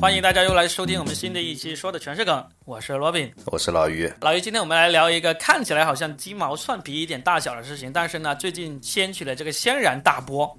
[0.00, 2.44] 欢迎大家又来收听我们新的一期，说的全是梗。
[2.64, 4.10] 我是罗宾，我是老于。
[4.20, 10.58] 老于，今天我们来聊一个看起来好像鸡毛蒜皮一点大小的事情，但是呢，最近掀起了这个轩然大波，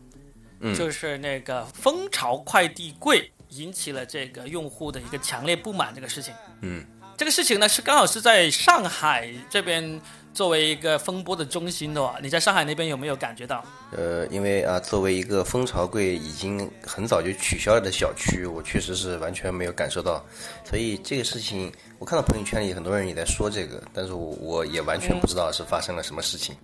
[0.60, 5.94] 嗯就是那个蜂巢快递柜引起了这个用户的一个强烈不满。
[5.94, 6.86] 这个事情，嗯，
[7.18, 10.00] 这个事情呢是刚好是在上海这边
[10.34, 12.18] 作为一个风波的中心的话。
[12.22, 13.64] 你在上海那边有没有感觉到？
[13.92, 20.24] 呃，因为啊，作为一个蜂巢柜已经很早就取消了的小区，我确实是完全没有感受到。
[20.64, 26.56] 所以这个事情，我看到朋友圈里很多人也在说这个，但是我我也完全不知道是发生了什么事情。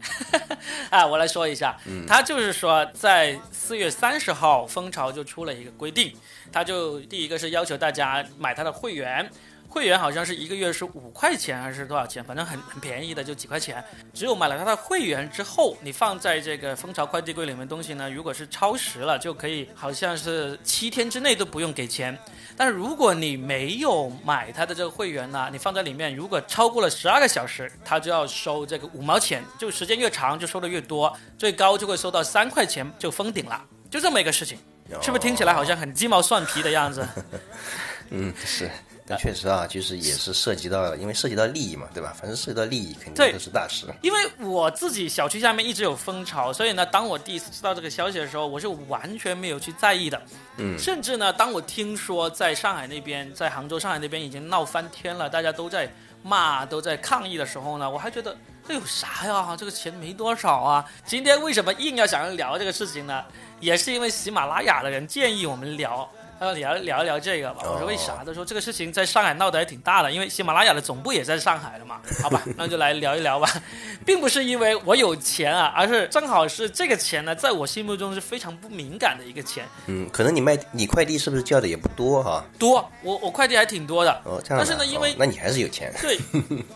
[0.89, 6.13] 啊，我来说一下，他就是说，在四月三十号，蜂巢就出了一个规定，
[6.51, 9.29] 他就第一个是要求大家买他的会员，
[9.77, 13.83] 会员好像是一个月是五块钱还是多少钱，反正很很便宜的，就几块钱。
[14.11, 22.17] 只有买了他的会员之后，你放在这个蜂巢快递柜里面东西呢，如果是超时了，就可以好像是七天之内都不用给钱。
[22.57, 34.57] 但是如果你没有买他的这个会员呢，你放在里面，如果超过了十二个小时，他就要收这个五毛钱，就时间越长就收的越多，最高就会收到三块钱就封顶了，就这么一个事情，
[35.03, 37.07] 是不是听起来好像很鸡毛蒜皮的样子？
[38.09, 38.71] 嗯，是，
[39.15, 42.13] 确实啊，就是也是涉及到，因为涉及到利益嘛，对吧？
[42.19, 43.85] 反正涉及到利益，肯定都是大事。
[44.01, 50.21] 因为我自己小区下面一直有蜂巢，所以呢，当我第一次知道这个消息的时候，我是完全没有去在意的。
[50.57, 55.89] 嗯，甚至呢，当我听说在上海那边，在杭州、上海那边已经闹翻天了，大家都在
[56.23, 58.35] 骂、都在抗议的时候呢，我还觉得
[58.67, 59.55] 这有啥呀？
[59.55, 60.83] 这个钱没多少啊。
[61.05, 63.23] 今天为什么硬要想要聊这个事情呢？
[63.59, 66.09] 也是因为喜马拉雅的人建议我们聊。
[66.39, 68.23] 他说聊聊一聊这个吧，我说为啥？
[68.25, 71.99] 他说这个事情在上海闹得还挺大的，因为喜马拉雅的总部也在上海了嘛。
[72.21, 73.49] 好吧，那就来聊一聊吧，
[74.05, 79.65] 并不是因为我有钱啊，而是正好是这个钱呢，在我心目中是非常不敏感的一个钱。
[79.87, 84.11] 嗯，可能你卖你快递是不是叫的也不多哈、多，我我快递还挺多的。
[84.23, 84.63] 哦，这样的。
[84.63, 85.91] 但是呢因为哦那你还是有钱。
[86.01, 86.17] 对，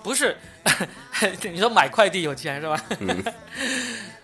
[0.02, 0.36] 不是，
[1.52, 2.83] 你说买快递有钱是吧？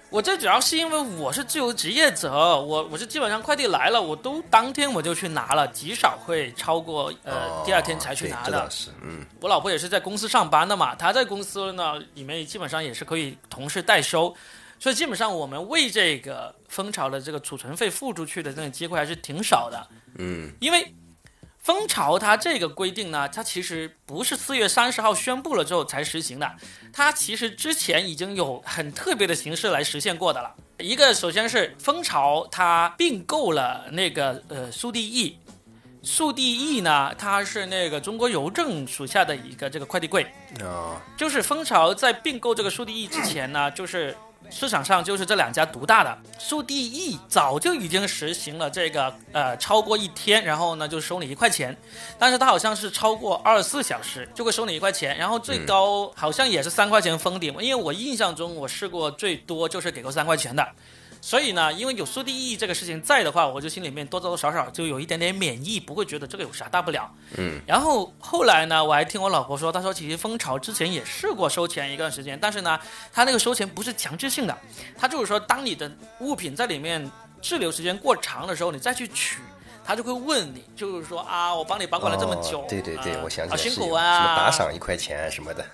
[0.10, 8.70] 我这主要是因为我是自由职业者，我我是基本上快递来了，我都当天我就去拿了，极少会超过呃、哦第二天才去拿的。
[8.70, 14.34] 是，嗯我老婆也是在公司上班的嘛，她在公司呢里面基本上也是可以同事代收，
[14.80, 19.88] 所以基本上我们为这个蜂巢的这个储存费付出去的那个机会还是挺少的。
[20.20, 20.94] 嗯因为
[21.68, 26.50] 蜂巢它这个规定呢，它其实不是四月三十号宣布了之后才实行的，
[26.94, 30.56] 它其实之前已经有很特别的形式来实现过的了。
[30.80, 35.38] 一个首先是蜂巢它并购了那个呃速递易，
[36.02, 40.26] 速递易呢它是那个中国邮政属下的一个这个快递柜，
[40.62, 44.16] 哦就是蜂巢在并购这个速递易之前呢，就是
[44.50, 46.18] 市场上就是这两家独大的。
[46.38, 51.76] 速递易早就已经实行了这个呃超过一天，然后呢就收你一块钱，
[52.18, 57.54] 但是它好像是超过二十四小时就会收你一块钱，然后最高好像也是三块钱封顶。
[57.60, 60.68] 因为我印象中我试过最多就是给过三块钱的。
[61.28, 67.12] 所以呢，因为有速递易这个事情在的话，我就心里面多多少少就有一点点免疫，不会觉得这个有啥大不了。
[67.38, 67.60] 嗯。
[67.68, 72.80] 然后后来呢，我还听我老婆说，她说其实蜂巢之前也试过收钱一段时间，但是呢，
[73.12, 74.58] 他那个收钱不是强制性的，
[74.98, 77.12] 他就是说，当你的物品在里面
[77.42, 79.42] 滞留时间过长的时候，你再去取。
[79.86, 85.66] 他就会问你，就是说啊，我帮你保管了这么久，哦对对对，啊我想起好辛来是有苦啊，什么打赏一块钱什么的。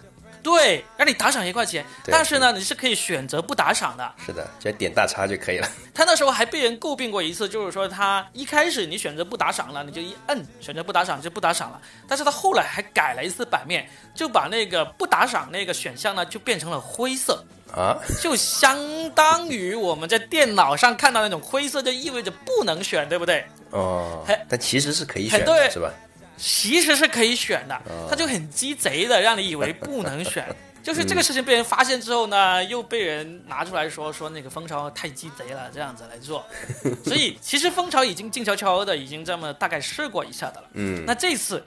[0.43, 4.13] 对，让你打赏一块钱，但是呢，你是可以选择不打赏的。
[4.23, 5.67] 是的，只要点大叉就可以了。
[5.95, 11.81] 他那时候还被人诟病过一次，就是说他一开始你选择不打赏了，你就一摁选择不打赏就不打赏了。
[12.07, 17.41] 但是他后来还改了一次版面，就把那个不打赏那个选项呢就变成了灰色，
[17.73, 18.77] 啊，就相
[19.11, 23.45] 当于我们在电脑上看到那种灰色，就意味着不能选，对不对？
[23.71, 25.89] 哦嘿，但其实是可以选的，是吧？
[26.37, 30.45] 其实是可以选的，哦他就很鸡贼的让你以为不能选。
[30.83, 36.45] 就是这个事情被人发现之后呢，又被人拿出来说说那个蜂巢太鸡贼了，这样子来做。
[37.05, 40.67] 所以其实蜂巢已经静悄悄的，已经这么大概试过一下的了。
[40.73, 41.65] 嗯，那这次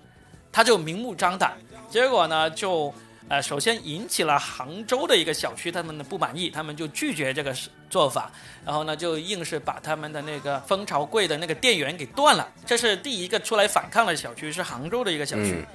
[0.52, 1.56] 他就明目张胆，
[1.88, 2.92] 结果呢就
[3.28, 7.54] 呃首先引起了杭州的一个小区他们的不满意，他们就拒绝这个
[7.90, 8.30] 做法，
[8.64, 12.48] 然后呢就硬是把他们的那个蜂巢柜的那个电源给断了。
[12.64, 15.54] 这是第一个出来反抗的小区，是杭州的一个小区。
[15.54, 15.66] 嗯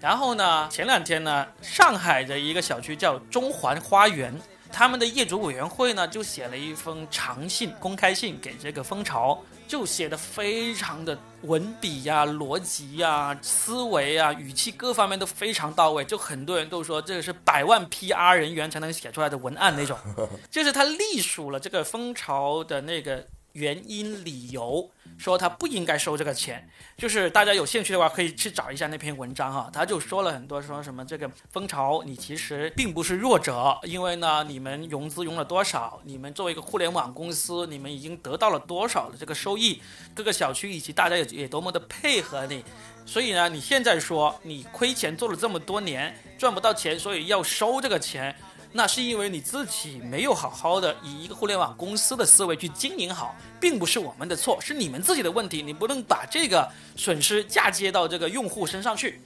[0.00, 4.32] 然后呢，前两天呢，上海的一个小区叫中环花园，
[4.70, 19.96] 他们的业主委员会呢就写了一封长信、公开信给这个蜂巢，就写的非常的文笔呀、逻辑呀、思维啊、语气各方面都非常到位，就很多人都说这个是百万 PR 人员才能写出来的文案那种，
[20.50, 26.68] 就是他隶属了这个蜂巢的那个原因理由，说他不应该收这个钱。
[26.96, 39.80] 就是大家有兴趣的话，可以去找一下那篇文章哈，他就说了很多，说什么这个蜂巢你其实并不是弱者，因为呢你们融资融了多少，你们作为一个互联网公司，你们已经得到了多少的这个收益，
[40.14, 42.64] 各个小区以及大家也也多么的配合你。
[43.06, 48.34] 所以呢，你现在说你亏钱做了这么多年赚不到钱，所以要收这个钱，
[48.72, 55.62] 那是因为你自己没有好好的以一个互联网公司的思维去经营好，并不是我们的错，是你们自己的问题。
[55.62, 59.20] 你不能把这个损失嫁接到这个用户身上去。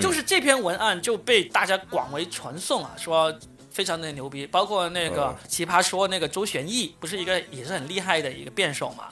[0.00, 3.34] 就是这篇文案就被大家广为传颂啊，说。
[3.70, 9.04] 非常的牛逼，包括那个奇葩说那个周旋义，不是一个也是很厉害的一个辩手嘛，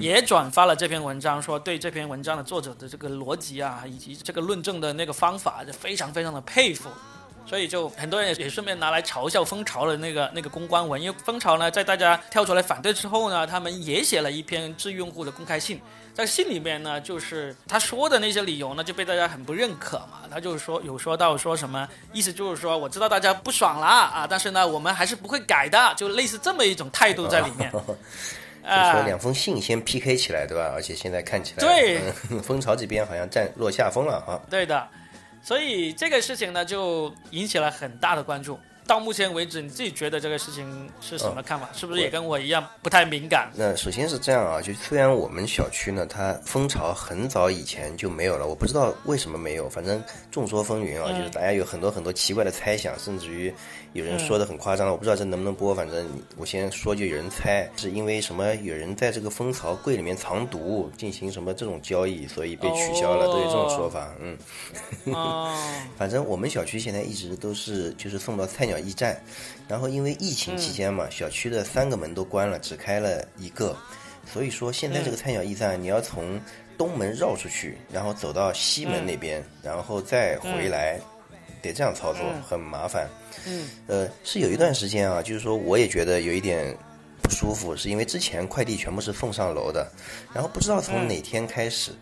[0.00, 6.88] 也转发了这篇文章，说对这篇文章的作者的这个逻辑啊，以及这个论证的那个方法，就非常非常的佩服。
[7.46, 15.80] 所以就很多人也也顺便拿来嘲笑蜂巢的那个那个公关文，因为蜂巢呢在大家跳出来反对之后呢，他们也写了一篇致用户的公开信，
[16.14, 27.70] 在信里面呢，就是他说的那些理由呢就被大家很不认可嘛，他就是说有说到说什么意思就是说我知道大家不爽了啊，但是呢我们还是不会改的，就类似这么一种态度在里面。
[28.64, 30.72] 就说两封信先 PK 起来对吧？
[30.74, 32.00] 而且现在看起来对
[32.40, 34.40] 蜂巢这边好像占落下风了啊。
[34.48, 34.88] 对的。
[35.44, 38.58] 所以这个事情呢，就引起了很大的关注。
[38.86, 41.68] 到目前为止，你自己觉得这个事情是什么看法？
[41.72, 43.50] 是不是也跟我一样不太敏感？
[43.54, 53.52] 那首先是这样啊，就虽然我们小区呢，它蜂巢很早以前就没有了，我不知道为什么没有，反正众说纷纭啊，就是大家有很多很多奇怪的猜想，甚至于
[53.94, 56.06] 有人说的很夸张，我不知道这能不能播，反正
[56.36, 64.14] 我先说，就有人猜是因为什么，有人在这个蜂巢柜里面藏毒，进行什么这种交易，所以被取消了，都有这种说法。
[64.20, 64.36] 嗯，
[65.96, 68.74] 反正我们小区现在一直都是就是送到菜鸟。
[68.84, 69.18] 驿站，
[69.68, 73.74] 然后因为疫情期间嘛，小区的三个门都关了，只开了一个，
[74.26, 76.38] 所以说现在这个菜鸟驿站，你要从
[76.76, 81.00] 东门绕出去，然后走到西门那边，然后再回来，
[81.68, 83.08] 得这样操作，很麻烦。
[83.46, 86.76] 嗯，呃，是有一段时间啊，就是说我也觉得有一点
[87.22, 89.90] 不舒服，是因为之前快递全部是送上楼的，
[90.32, 91.92] 然后不知道从哪天开始。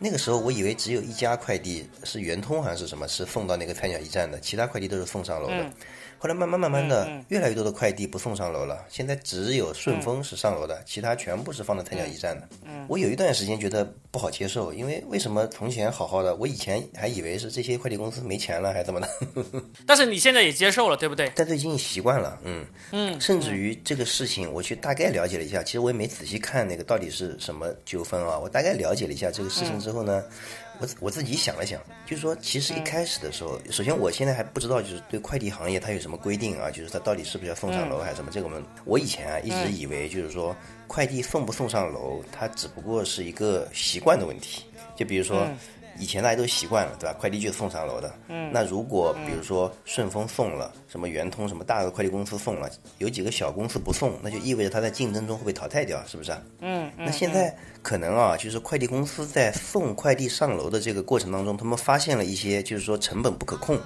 [0.00, 5.70] 那个时候我以为只有一家快递是圆通还是什么，是送到那个菜鸟驿站的，其他快递都是送上楼的。
[6.18, 12.48] 后来慢慢慢慢的，越来越多的快递不送上楼了，现在只有顺丰是上楼的，其他全部是放在菜鸟驿站的。
[12.88, 19.08] 我有一段时间觉得不好接受，因为为什么从前好好的，我以前还以为是这些快递公司没钱了，还怎么的？
[19.86, 21.30] 但是你现在也接受了，对不对？
[21.36, 30.24] 但是已经习惯了，嗯嗯，甚至于这个事情，我去大概了解了一下，其实我也没仔细看那个到底是什么纠纷啊，我大概了解了一下这个事情之后呢。
[30.80, 36.70] 我我自己想了想，就是说，其实一开始的时候，首先我现在还不知道，就是对快递行业它有什么规定啊？
[36.70, 38.30] 就是它到底是不是要送上楼还是什么？
[38.32, 44.64] 这个我们我以前啊一直以为，就是说快递送不送上楼，它只不过是一个习惯的问题。
[44.96, 45.46] 就比如说。
[45.98, 47.16] 以前大家都习惯了，对吧？
[47.18, 48.12] 快递就送上楼的。
[48.28, 48.50] 嗯。
[48.52, 56.32] 那如果比如说顺丰送了，什么圆通什么大的快递公司送了，有几个小公司不送，那就意味着它在竞争中会被淘汰掉，是不是？
[56.60, 56.90] 嗯。
[56.96, 63.78] 那现在可能啊，就是快递公司在送快递上楼的这个过程当中，他们发现了一些，就是说成本不可控。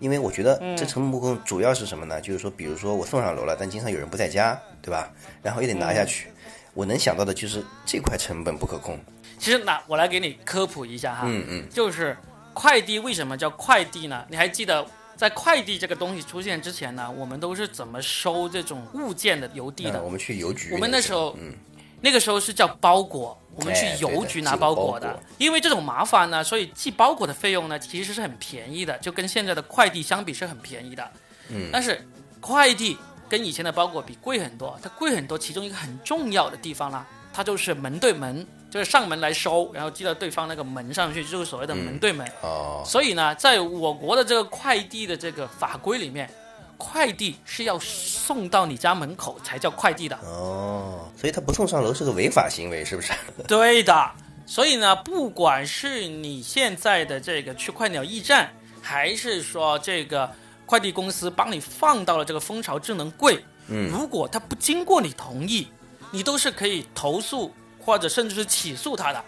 [0.00, 2.20] 因为我觉得这成本不可控主要是什么呢？
[2.20, 5.10] 就是说，比如说我送上楼了，但经常有人不在家，对吧？
[5.42, 6.28] 然后又得拿下去，
[6.72, 8.96] 我能想到的就是这块成本不可控。
[9.38, 12.16] 其实，那我来给你科普一下哈，嗯嗯，就是
[12.52, 14.24] 快递为什么叫快递呢？
[14.28, 14.84] 你还记得
[15.16, 20.02] 在快递这个东西出现之前呢，我们都是怎么收这种物件的邮递的？
[20.02, 20.72] 我们去邮局。
[20.72, 21.54] 我们那时候，嗯，
[22.00, 25.18] 那个时候是叫包裹，我们去邮局拿包裹的。
[25.38, 31.10] 因为这种麻烦呢，所以寄包裹的费用呢其实是很便宜的，就跟现在的快递相比是很便宜的。
[31.48, 32.00] 嗯，但是
[32.40, 32.96] 快递
[33.28, 38.46] 跟以前的包裹比贵很多，它贵很多，其中一个很重要的地方呢，它就是门对门。
[38.70, 42.30] 就是上门来收，然后寄到对方那个门上去，就是所谓的门对门。
[42.42, 42.82] 哦。
[42.84, 46.30] 所以呢，在我国的这个快递的这个法规里面，
[46.76, 50.16] 快递是要送到你家门口才叫快递的。
[50.24, 51.08] 哦。
[51.16, 53.12] 所以他不送上楼是个违法行为，是不是？
[53.48, 54.10] 对的。
[54.46, 58.50] 所以呢，不管是你现在的这个去快鸟驿站，
[58.82, 60.30] 还是说这个
[60.66, 65.68] 快递公司帮你放到了这个蜂巢智能柜，嗯，如果他不经过你同意，
[66.10, 67.50] 你都是可以投诉。
[67.88, 69.24] 或者甚至是起诉他的，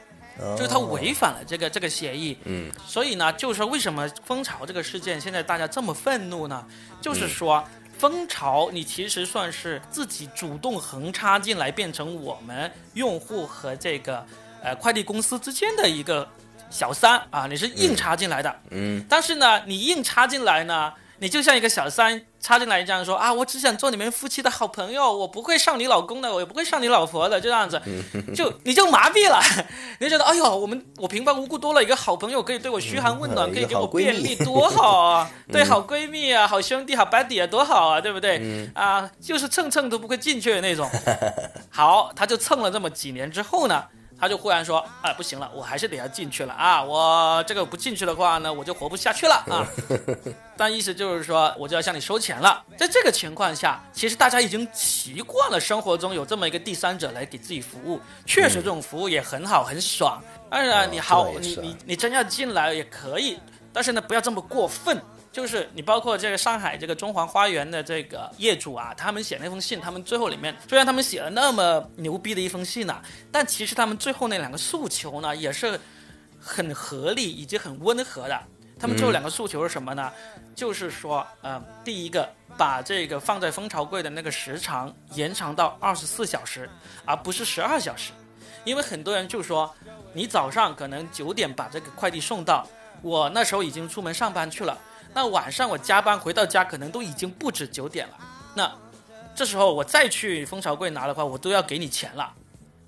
[0.55, 2.37] 就是他违反了这个这个协议。
[2.45, 6.63] 嗯，所以呢，就是说为什么蜂巢这个事件现在大家这么愤怒呢？
[7.01, 7.65] 就是说
[7.97, 14.23] 蜂巢你其实算是自己主动横插进来，变成我们用户和这个
[14.63, 16.29] 呃快递公司之间的一个
[16.69, 18.55] 小三啊，你是硬插进来的。
[18.73, 27.81] 嗯，但是呢，你硬插进来呢，你就像一个小三插进来这样说啊，我只想做你们夫妻的好朋友，我不会上你老公的，我也不会上你老婆的，就这样子，
[28.35, 29.39] 就你就麻痹了，
[30.01, 35.31] 你就觉得哎呦，我们我平白无故多了一个好朋友，可以对我嘘寒问暖，可以给我便利，多好啊！
[35.53, 38.71] 对，好闺蜜啊，好兄弟，好 buddy 啊，多好啊，对不对？
[38.75, 40.89] 啊，就是蹭蹭都不会进去的那种。
[41.71, 43.85] 好，他就蹭了这么几年之后呢？
[44.21, 46.83] 他就忽然说：“啊，不行了，我还是得要进去了啊！
[46.83, 49.67] 我这个不进去的话呢，我就活不下去了啊！
[50.59, 52.63] 但意思就是说，我就要向你收钱了。
[52.77, 60.23] 在这个情况下，其实大家已经习惯了生活中有这么一个第三者来给自己服务，确实这种服务也很好，很爽。
[60.51, 63.39] 当然，你好，你你你真要进来也可以，
[63.73, 65.01] 但是呢，不要这么过分。”
[65.33, 75.79] 就是你包括这个上海这个中环花园的这个业主啊，他们写那封信，他们最后里面虽然他们写了那么牛逼的一封信呢，但其实他们最后那两个诉求呢也是
[76.41, 78.41] 很合理以及很温和的。
[78.79, 80.11] 他们最后两个诉求是什么呢？
[80.55, 86.69] 就是说，呃，第一个把这个放在蜂巢柜的那个时长延长到二十四小时，
[87.05, 88.13] 而不是十二小时，
[88.65, 89.73] 因为很多人就说，
[90.15, 92.67] 你早上可能九点把这个快递送到，
[93.03, 94.77] 我那时候已经出门上班去了。
[95.13, 98.15] 那晚上我加班回到家，可能都已经不止九点了。
[98.55, 98.71] 那
[99.35, 102.33] 这时候我再去蜂巢柜拿的话，我都要给你钱了。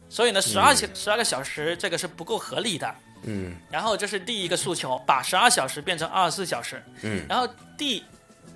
[0.08, 2.94] 所以呢，十二十二个小时这个是不够合理的。
[3.22, 3.56] 嗯。
[3.70, 6.82] 然后这是第一个诉求，把十二小时变成二十四小时。
[7.02, 7.24] 嗯。
[7.28, 8.04] 然后第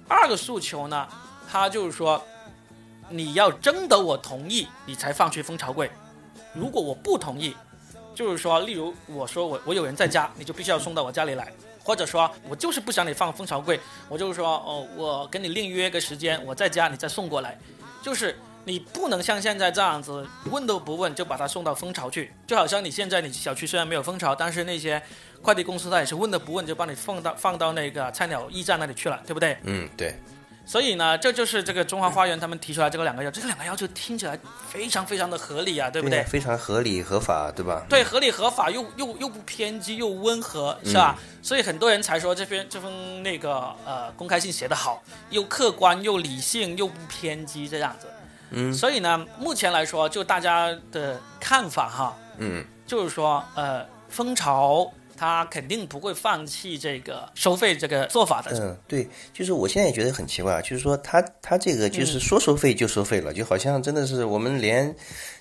[0.07, 1.09] 二个诉求呢，
[1.51, 2.23] 他就是说，
[3.09, 5.91] 你要征得我同意，你才放去蜂巢柜。
[6.53, 7.57] 如果我不同意，
[8.15, 11.53] 就是说，例如我说我我有人在家，你就必须要送到我家里来。
[11.87, 13.79] 或者说，我就是不想你放蜂巢柜，
[14.09, 17.57] 我就是说，哦，我跟你另约个时间，我在家，你再送过来。
[18.03, 25.01] 就是你不能像现在这样子，问都不问就把它送到蜂巢去，就好像你现在你小区虽然没有蜂巢，但是那些
[25.41, 29.57] 快递公司它也是问都不问就把你放到放到那个菜鸟驿站那里去了，对不对？
[29.63, 30.13] 嗯，对。
[30.67, 34.37] 所以呢，这就是这个中华花园他们提出来这个两个要，这两个要求听起来
[34.69, 36.25] 非常非常的合理啊，对不对？
[36.25, 37.87] 非常合理合法，对吧？
[37.89, 41.17] 对，合理合法又又又不偏激又温和，是吧？
[41.41, 48.09] 所以很多人才说这篇这封那个呃公开信写得好，又客观又理性又不偏激这样子。
[48.51, 48.75] 嗯。
[48.75, 54.93] 所以呢，目前来说，就大家的看法哈，嗯，就是说呃蜂巢。
[55.17, 58.51] 他肯定不会放弃这个收费这个做法的。
[58.61, 64.95] 嗯，对，就是我现在也觉得很奇怪啊，就是说他他这个就是说收费就收费了，就好像真的是我们连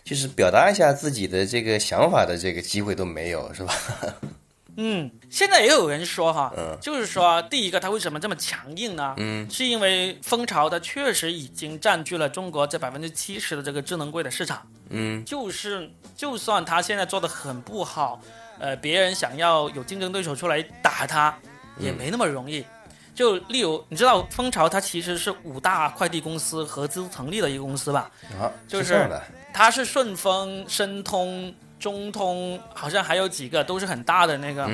[0.04, 3.74] 就是表达一下自己的这个想法的这个机会都没有，是吧？
[4.78, 9.14] 嗯，现在也有人说哈，嗯，就是说第一个他为什么这么强硬呢？
[9.16, 14.68] 嗯，是因为蜂巢它确实已经占据了中国这百分之七十的这个智能柜的市场。
[14.90, 18.22] 嗯，就是就算他现在做的很不好。
[18.60, 21.36] 呃，别人想要有竞争对手出来打他，
[21.78, 22.66] 也没那么容易。
[23.14, 28.12] 就例如，你知道蜂巢它其实是五大快递公司合资成立的一个公司吧？
[28.40, 29.10] 啊，就是
[29.54, 34.70] 它是顺丰、申通、中通，好像还有几个都是很大的那个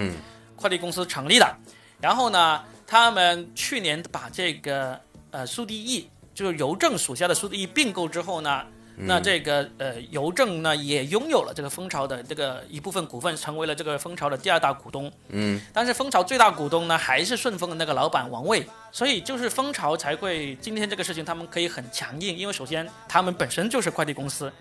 [0.56, 1.56] 快递公司成立的。
[2.00, 8.66] 然后呢，他们去年把这个呃速递易，就是邮政属下的速递易并购之后呢。
[9.04, 15.12] 那这个呃，邮政呢也拥有了这个蜂巢的这个一部分股份，成为了这个蜂巢的第二大股东。
[15.30, 24.52] 嗯，但是蜂巢最大股东呢还是顺丰的那个老板王卫，所以就是蜂巢才会今天这个事情他们可以很强硬，因为首先他们本身就是快递公司，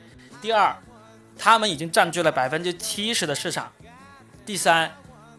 [0.41, 0.75] 第二，
[1.39, 3.71] 他们已经占据了百分之七十的市场，
[4.47, 4.91] 第三，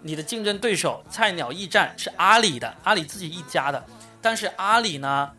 [0.02, 3.84] 你的竞争对手菜鸟驿站是阿里的，阿里自己一家的，
[4.22, 5.32] 但是阿里呢？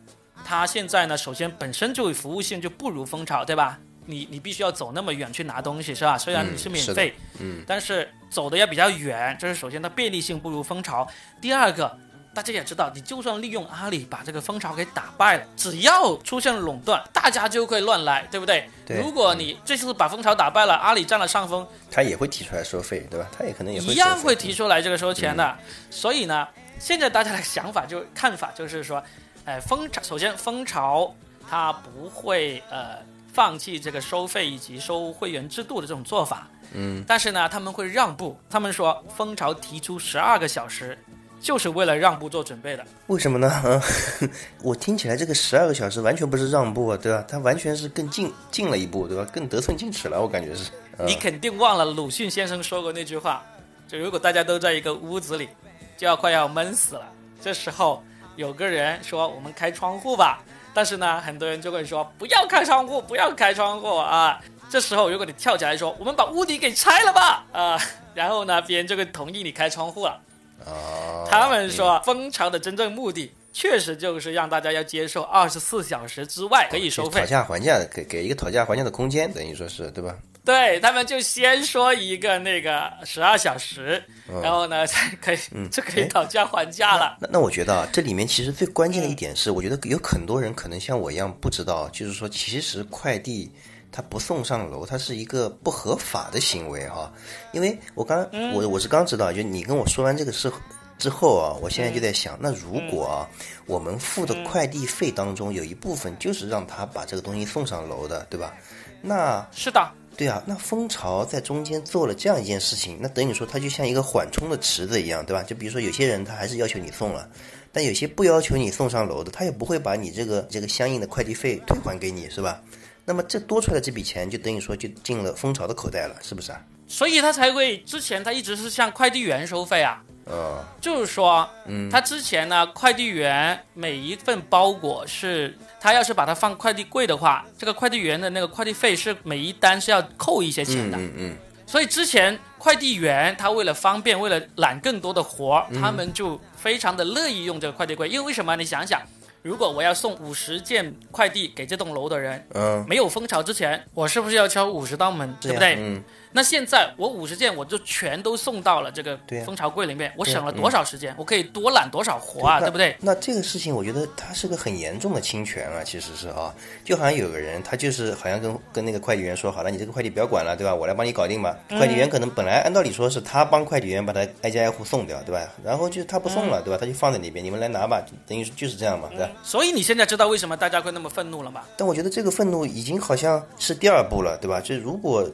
[0.45, 3.79] 它现在呢，首先本身就服务性就不如蜂巢，对吧？
[4.05, 6.17] 你你必须要走那么远去拿东西，是吧？
[6.17, 11.07] 虽然你是免费，嗯，但是走的也比较远，这是首先它便利性不如蜂巢。
[11.39, 11.97] 第二个，
[12.35, 18.69] 大家也知道，你就算利用阿里把这个蜂巢给打败了，只要出现了垄断，大家就会乱来，对不对？
[18.85, 18.99] 对。
[18.99, 23.25] 如果你这次把蜂巢打败了，阿里占了上风，他也会提出来收费，对吧？
[23.31, 25.57] 他也可能也一样会提出来这个收钱的。
[25.89, 26.45] 所以呢，
[26.77, 29.01] 现在大家的想法就看法就是说。
[29.45, 31.13] 哎，蜂巢首先，蜂巢
[31.49, 32.99] 它不会呃
[33.33, 38.39] 放弃这个收费以及收会员制度的这种做法，嗯，但是呢，他们会让步。
[38.49, 40.97] 他们说，蜂巢提出十二个小时，
[41.41, 42.85] 就是为了让步做准备的。
[43.07, 43.81] 为什么呢？
[44.63, 47.25] 我听起来这个十二个小时完全不是让步啊，对吧？
[47.27, 49.25] 它完全是更进进了一步，对吧？
[49.33, 50.71] 更得寸进尺了，我感觉是。
[51.05, 53.43] 你肯定忘了鲁迅先生说过那句话，
[53.89, 55.49] 就如果大家都在一个屋子里，
[55.97, 58.01] 就要快要闷死了，这时候。
[58.35, 64.39] 有个人说我们开窗户吧，但是呢，很多人就会说不要开窗户，不要开窗户啊。
[64.69, 67.79] 这时候如果你跳起来说我们把屋顶给拆了吧，啊，
[68.15, 70.19] 然后呢，别人就会同意你开窗户了。
[70.65, 77.25] 哦，他们说蜂巢的真正目的确实就是让大家要接受二十四小时之外可以收费讨。
[77.27, 80.15] 价还价，给给一个讨价还价的空间，等于说是对吧？
[80.45, 84.03] 对他们就先说一个那个十二小时，
[84.41, 85.37] 然后呢才可以、
[85.71, 87.17] 就可以讨价还价了。
[87.21, 93.49] 那那我觉得啊，这里面其实最关键的一点是，我觉得有很多人可能像我一样不知道，就是说其实快递
[93.89, 97.09] 他不送上楼，它是一个不合法的行为哈。
[97.53, 100.51] 因为我刚我我是刚知道，就你跟我说完这个事
[100.97, 103.29] 之后啊，我现在就在想，那如果啊
[103.65, 108.53] 我们付的快递费当中有一部分就是让他把这个东西送上楼的，对吧？
[109.01, 115.41] 那是的，对啊，那蜂巢在中间做了这样一件事情，那等于说它就像一个缓冲的池子一样，对吧？
[115.43, 117.27] 就比如说有些人他还是要求你送了，
[117.71, 122.61] 但有些不要求你送上楼的，他也不会把你这个这个相应的快递费退还给你，是吧？
[123.05, 126.61] 那么这多出来的这笔钱就等于说就进了蜂巢的口袋了，是不是啊？
[126.87, 130.01] 所以他才会之前他一直是向快递员收费啊。
[130.25, 140.97] 呃，就是说，嗯，他之前呢，快递员每一份包裹是，他要是把它放快递柜的话，这个快递员的那个快递费是每一单是要扣一些钱的。
[140.97, 148.07] 嗯嗯，所以之前快递员他为了方便，为了揽更多的活儿，他们就非常的乐意用这个快递柜。
[148.07, 148.55] 因为为什么？
[148.55, 149.01] 你想想，
[149.43, 155.75] 如果我要送五十件快递给这栋楼的人，嗯，没有蜂巢之前，我是不是要敲五十道门，对不对？
[155.77, 161.13] 嗯，那现在我五十件我就全都送到了这个蜂巢柜里面，我省了多少时间？
[161.17, 162.95] 我可以多揽多少活啊，那对不对？
[163.01, 170.73] 那这个事情，我觉得它是个很严重的侵权啊，其实是啊，就好像有个人，他就是好像跟跟那个快递员说好了，你这个快递不要管了，对吧？
[170.73, 171.57] 我来帮你搞定吧。
[171.67, 175.51] 嗯快递员可能本来按道理说是他帮快递员把他挨家挨户送掉，对吧？
[175.65, 176.77] 然后就他不送了，嗯对吧？
[176.79, 179.29] 他就放在那边，你们来拿吧，等于就是这样嘛，对吧？
[179.41, 181.63] 所以你现在知道为什么大家会那么愤怒了吗？
[181.77, 184.59] 但我觉得这个愤怒已经好像是第二步了，对吧？
[184.61, 185.29] 就如果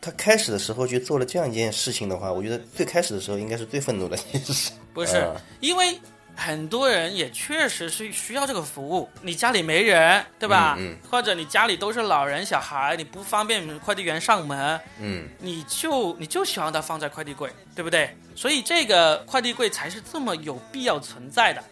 [0.00, 4.70] 他开始的时候就做了这样一件事情的话，我觉得最开始的时候应该是最愤怒的，其实是。
[4.94, 5.98] 不是，嗯因为
[6.38, 9.08] 很多人也确实是需要这个服务。
[9.22, 10.76] 你家里没人，对吧？
[10.78, 18.14] 嗯或者你家里都是老人、小孩，你不方便快递员上门，嗯，你就你就希望它放在快递柜，对不对？
[18.34, 21.64] 所以这个快递柜才是这么有必要存在的。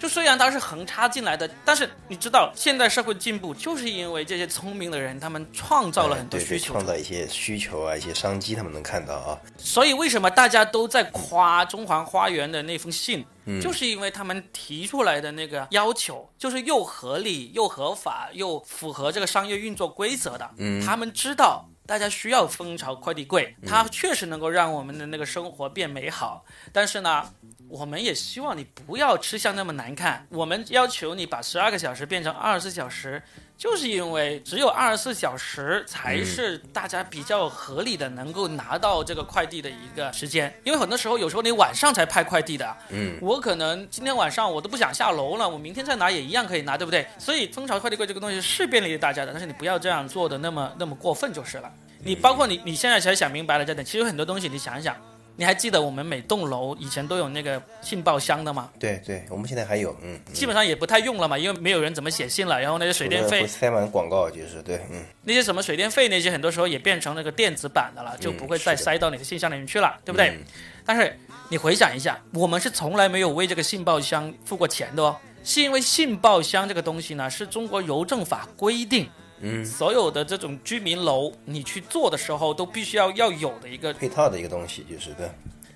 [0.00, 9.38] 就虽然它是横插进来的，但是你知道，现代社会进步就是因为这些聪明的人，他们创造了很多对对需求创造一些需求啊，一些商机，他们能看到啊。
[9.58, 13.22] 所以为什么大家都在夸中环花园的那封信，
[13.60, 20.50] 就是因为他们提出来的那个要求，就是又合理又合法又符合这个商业运作规则的。
[20.56, 21.66] 嗯，他们知道。
[21.86, 26.44] 大家需要蜂巢快递柜，它确实能够让我们的那个生活变美好。
[26.72, 27.28] 但是呢，
[27.70, 30.26] 我们也希望你不要吃相那么难看。
[30.30, 33.22] 我们要求你把十二个小时变成二十四小时，
[33.56, 40.52] 就是因为只有二十四小时才是大家比较合理的能够拿到这个快递的一个时间。
[40.64, 47.06] 因为很多时候，有时候你晚上才派快递的，嗯，我可能今天晚上我都不想下楼了，我明天再拿也一样可以拿，对不对？
[47.18, 51.72] 所以蜂巢快递柜这个东西是便利大家的，但是你不要这样做的那么那么过分就是了。
[52.02, 54.96] 你包括你你现在才想明白了这点，其实有很多东西你想一想。
[55.36, 58.70] 你还记得我们每栋楼以前都有那个信报箱的吗？
[58.78, 62.60] 对对，我们现在还有，嗯，基本上也不太用了嘛，因为没有人怎么写信了。
[62.60, 70.28] 然后那些水电费，塞满广告，就是对，嗯，那些什么水电费那些，很多时候也变成那个电子版的了，就不会再塞到你的信箱里面去了，对不对？
[70.30, 70.44] 嗯
[70.84, 71.16] 但是
[71.50, 75.14] 你回想一下，我们是从来没有为这个信报箱付过钱的哦，
[75.44, 79.08] 是因为信报箱这个东西呢，是中国邮政法规定，
[79.40, 85.30] 嗯，所有的这种居民楼你去做的时候都必须要要有的一个配套的一个东西，就是对，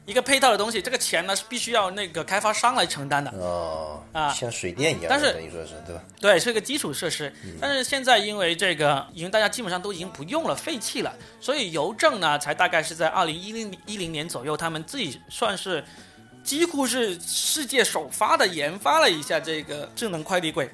[0.05, 3.31] 一个配套的东西，这个钱呢是必须要那个开发商来承担的。
[3.31, 6.03] 哦，啊像水电一样，但是等于说是对吧？
[6.21, 7.33] 对，是一个基础设施。
[7.61, 15.83] 但是现在因为这个，因为大家基本上都已经不用了，废弃了，所以邮政呢，才大概是在二零一零一零年左右，他们自己算是
[16.43, 20.69] 几乎是世界首发的研发了一下这个智能快递柜。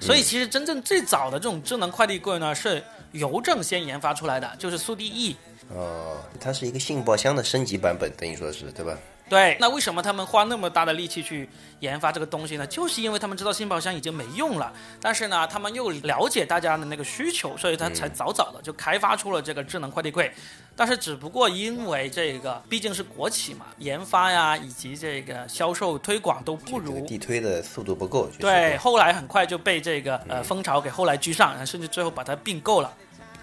[0.00, 5.36] 所以其实真正最早的这种智能快递柜呢，是邮政先研发出来的，就是速递 E。
[5.70, 8.98] 哦，它是一个信报箱的升级版本，等于说是对吧？
[9.28, 11.48] 对，那为什么他们花那么大的力气去
[11.80, 12.66] 研发这个东西呢？
[12.66, 20.30] 就是因为他们知道信报箱已经没用了，但是呢，他们又了解大家的那个需求，所以他才早早的就开发出了这个智能快递柜。
[20.76, 27.06] 但是只不过因为这个毕竟是国企嘛，研发呀以及这个销售推广都不如。
[27.06, 32.92] 地推的速度不够，就是对，后来很快就被这个呃蜂巢给后来居上，甚至最后把它并购了。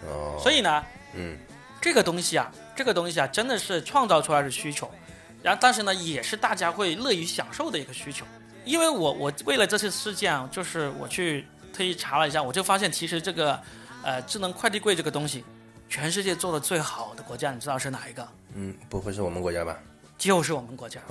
[0.04, 0.84] 哦，所以呢，
[1.16, 1.38] 嗯，
[1.80, 4.92] 这个东西啊，这个东西啊，真的是创造出来的需求，
[5.42, 8.26] 然后但是呢，也是大家会乐于享受的一个需求。
[8.64, 13.60] 因为我我为了这次事件啊，就是我去特意查了一下，我就发现其实这个
[14.04, 15.44] 呃智能快递柜这个东西，
[15.90, 18.28] 全世界做的最好的国家，你知道是哪一个？
[18.54, 19.78] 嗯，不会是我们国家吧？
[20.18, 21.02] 就是我们国家。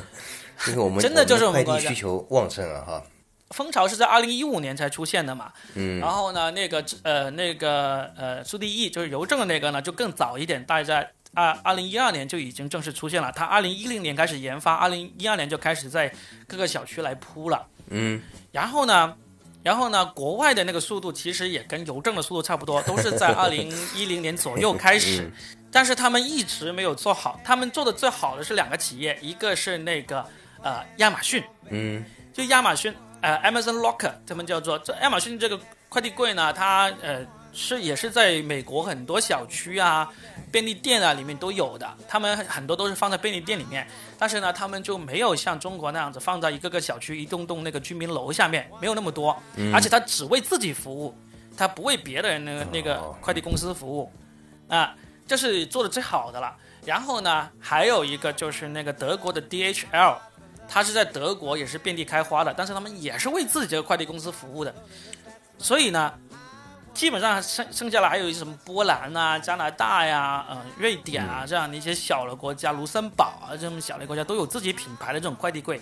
[0.64, 3.02] 就是我们真的就是我们国家需求旺盛啊哈。
[3.50, 13.30] 蜂巢是在二零一五年才出现的嘛，嗯然后呢，那个呃那个呃速递易就是邮政的那个呢，就更早一点，大概在二二零一二年就已经正式出现了。
[13.30, 16.10] 它二零一零年开始研发，二零一二年就开始在
[16.46, 17.66] 各个小区来铺了。
[17.90, 19.14] 嗯，然后呢，
[19.62, 25.30] 然后呢，国外的那个速度其实也跟邮政的速度差不多，都是在 二零一零年左右开始，
[25.70, 27.38] 但是他们一直没有做好。
[27.44, 30.24] 他们做的最好的是两个企业，一个是那个
[30.62, 37.20] 呃亚马逊，嗯，就亚马逊呃 Amazon Locker，他们叫做这亚马逊这个快递柜呢，它呃
[37.56, 40.12] 是也是在美国很多小区啊、
[40.52, 43.86] 便利店啊里面都有的，他们很多都是放在便利店里面，
[44.18, 49.34] 但是呢，他们就没有像中国那样子放在一个个小区、一栋栋那个居民楼下面，没有那么多，
[49.72, 51.16] 而且他只为自己服务，
[51.56, 53.16] 他不为别的人那个那个哦。
[53.22, 54.12] 快递公司服务，
[54.68, 54.94] 啊，
[55.26, 56.54] 这是做的最好的了。
[56.84, 60.16] 然后呢，还有一个就是那个德国的 DHL，
[60.68, 64.72] 它是在德国也是遍地开花的，但是他们也是为自己这个快递公司服务的，
[65.58, 66.12] 所以呢，
[66.96, 75.78] 基本上剩剩下来还有一些什么波兰啊、加拿大呀、呃、瑞典啊这样的一些小的国家，卢森堡啊这种小的国家都有自己品牌的这种快递柜，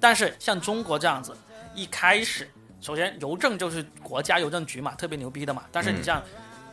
[0.00, 1.32] 但是像中国这样子，
[1.76, 2.50] 一开始
[2.80, 6.20] 首先邮政就是国家邮政局嘛，特别牛逼的嘛，但是你像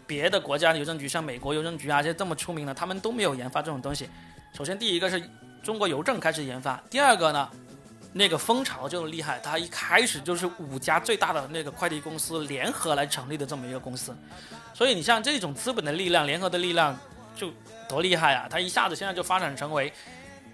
[0.07, 4.09] 别的国家的邮政局，像美国邮政局啊这些这么出名的，他们都没有研发这种东西。
[4.57, 5.21] 首先第一个是
[5.61, 7.47] 中国邮政开始研发，第二个呢，
[8.11, 14.15] 那个蜂巢就厉害，它一开始就是五家最大的那个快递公司联合来成立的这么一个公司，
[14.73, 16.97] 所以你像这种资本的力量、联合的力量，
[17.35, 17.51] 就
[17.87, 18.47] 多厉害啊！
[18.49, 19.93] 它一下子现在就发展成为，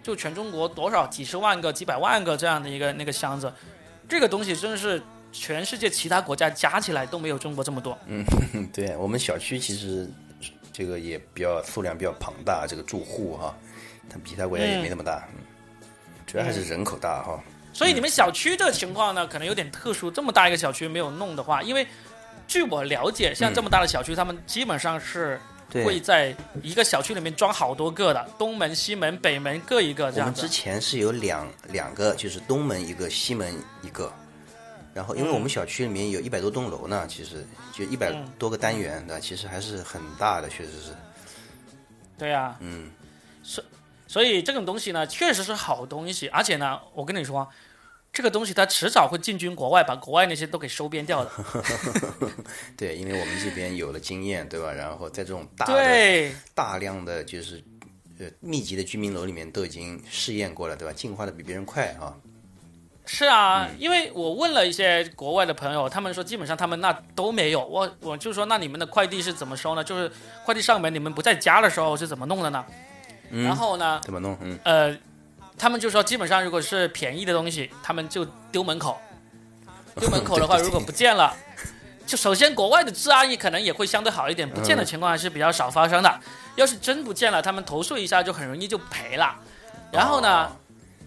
[0.03, 3.51] 就全中国多少几十万个、几百万个这样的一个那个箱子，
[4.07, 7.97] 这个东西真是全世界其他国家加起来都没有中国这么多。
[8.07, 8.23] 嗯，
[8.73, 10.09] 对我们小区其实
[10.73, 13.55] 这个也比较数量比较庞大，这个住户哈，
[14.09, 15.41] 它比其他国家也没那么大，嗯，
[16.35, 17.41] 主要还是人口大哈。
[17.71, 20.11] 所以你们小区这情况呢，可能有点特殊。
[20.11, 21.87] 这么大一个小区没有弄的话，因为
[22.45, 25.39] 据我了解，像这么大的小区，他们基本上是
[25.71, 30.27] 会，在一个小区里面装好多个的，东门、西门、北门各一个这样。
[30.27, 34.11] 我们之前是有两两个，就是东门一个，西门一个。
[34.93, 40.91] 然后，因为我们小区里面有一百多栋楼呢，其实就一百嗯多个单元，那其实还是很大的，确实是。
[42.17, 42.91] 对呀、嗯，
[44.07, 47.47] 所以这种东西呢，确实是好东西，而且呢，我跟你说，
[48.13, 51.31] 这个东西它迟早会进军国外，把国外那些都给收编掉的。
[52.77, 54.71] 对，因为我们这边有了经验，对吧？
[54.71, 57.63] 然后在这种大的对，大量的就是
[58.19, 60.93] 呃密集的居民楼里面都已经试验过了，对吧？
[60.93, 62.15] 进化的比别人快啊。
[63.07, 67.63] 是啊，因为我问了一些国外的朋友，他们说基本上他们那都没有。
[67.63, 69.83] 我我就说那你们的快递是怎么收呢？
[69.83, 70.11] 就是
[70.43, 72.65] 快递上门，你们不在家的时候是怎么弄的呢？
[73.31, 74.37] 然后呢，怎么弄？
[74.41, 74.97] 嗯，呃，
[75.57, 78.99] 他们就说基本上如果是便宜的东西，他们就丢门口。
[79.99, 81.33] 丢门口的话，如果不见了，
[82.05, 86.19] 就首先国外的治安也可能也会相对好一点，不见的情况还是比较少发生的。
[86.55, 89.35] 要是真不见了，他们投诉一下就很容易就赔了。
[89.91, 90.51] 然后呢，哦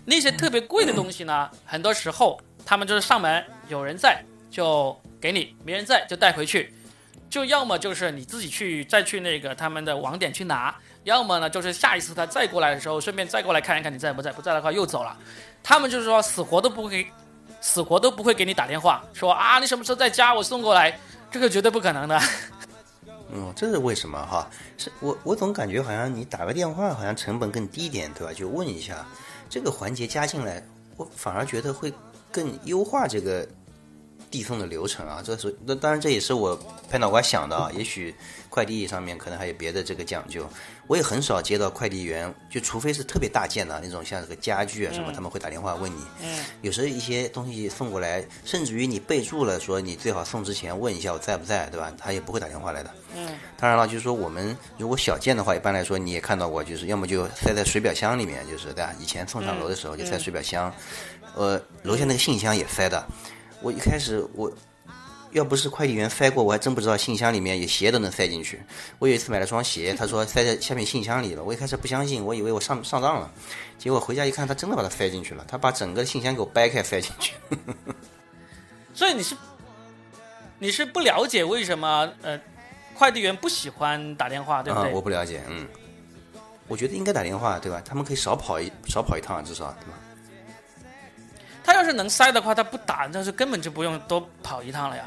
[0.07, 6.73] 那些特别贵的东西呢， 很多时候他们就是上门有人在就给你，没人在就带回去。
[7.29, 10.75] 就要么就是你自己去再去那个他们的网点去拿，
[11.09, 15.17] 要么呢就是下一次他再过来的时候，顺便再过来看一看你在不在，不在的话又走了。
[15.63, 17.07] 他们就是说死活都不会，
[17.63, 20.99] 死活都不会给你打电话说啊你什么时候在家，我送过来，
[21.31, 22.21] 这个绝对不可能的。
[23.33, 24.49] 嗯，这是为什么哈？
[24.77, 28.33] 是我我总感觉好像你打个电话好像成本更低一点，对吧？
[28.33, 29.07] 就问一下，
[29.51, 30.63] 这个环节加进来，
[30.97, 31.93] 我反而觉得会
[32.31, 33.47] 更优化这个
[34.31, 35.21] 递送的流程啊。
[35.25, 36.59] 这是那当然这也是我
[36.91, 37.71] 拍脑瓜想的啊。
[37.75, 38.15] 也许
[38.49, 40.49] 快递上面可能还有别的这个讲究。
[40.89, 46.01] 我也很少接到快递员，就除非是特别大件的那种，像这个家具啊什么，他们会打电话问你。
[46.23, 51.93] 嗯，有时候一些东西送过来，甚至于你备注了说你最好送之前问一下我在不在，对吧？
[51.99, 52.91] 他也不会打电话来的。
[53.15, 58.95] 嗯，当然了，就是说我们如果小件的话，一般来说你也看到过，就是要么就塞在水表箱里面，就是对吧？
[58.99, 60.75] 以前送上楼的时候就塞水表箱，
[61.35, 63.07] 呃，楼下那个信箱也塞的。
[63.61, 64.51] 我一开始我
[65.33, 68.61] 要不是快递员塞过，我还真不知道信箱里面有鞋都能塞进去。
[68.99, 73.31] 我有一次买了双鞋， 他说塞在下面信箱里了，我一开始不相信，我以为我上上当了，
[73.79, 77.35] 结果回家一看，他真的把它塞进去了，他把整个信箱给我掰开塞进去。
[78.95, 79.37] 所以你是
[80.59, 82.41] 你是不了解为什么呃
[82.95, 85.69] 快递员不喜欢打电话，对不啊对？，我不了解，嗯，
[86.67, 87.81] 我觉得应该打电话，对吧？
[87.85, 89.99] 他们可以少跑一少跑一趟，至少对吧？
[91.69, 95.05] 他要是能塞的话，他不打，那是根本就不用多跑一趟了呀，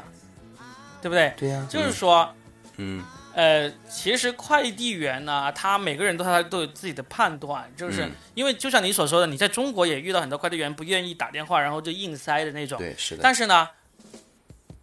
[1.00, 1.34] 对不对？
[1.36, 2.32] 对呀、就是说，
[2.76, 3.04] 嗯。
[3.34, 8.12] 呃，其实快递员呢，他每个人都他都有自己的判断，就是、嗯。
[8.34, 12.78] 因为就像你所说的，你在中国也遇到很多快递员不愿意打电话，然后就硬塞的那种。
[12.78, 13.68] 对，是的，但是呢，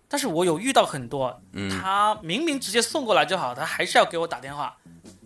[0.09, 1.69] 但是我有遇到很多，嗯。
[1.79, 4.75] 他明明直接送过来就好，他还是要给我打电话，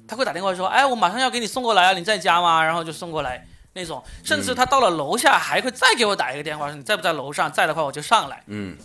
[0.07, 2.63] 他会打电话说，哎，我马上要给你送过来啊，你在家吗？
[2.63, 8.43] 然后就送过来那种，甚至他到了楼下还会再给我打一个电话，说你在不在楼上，在的话我就上来。
[8.47, 8.77] 嗯，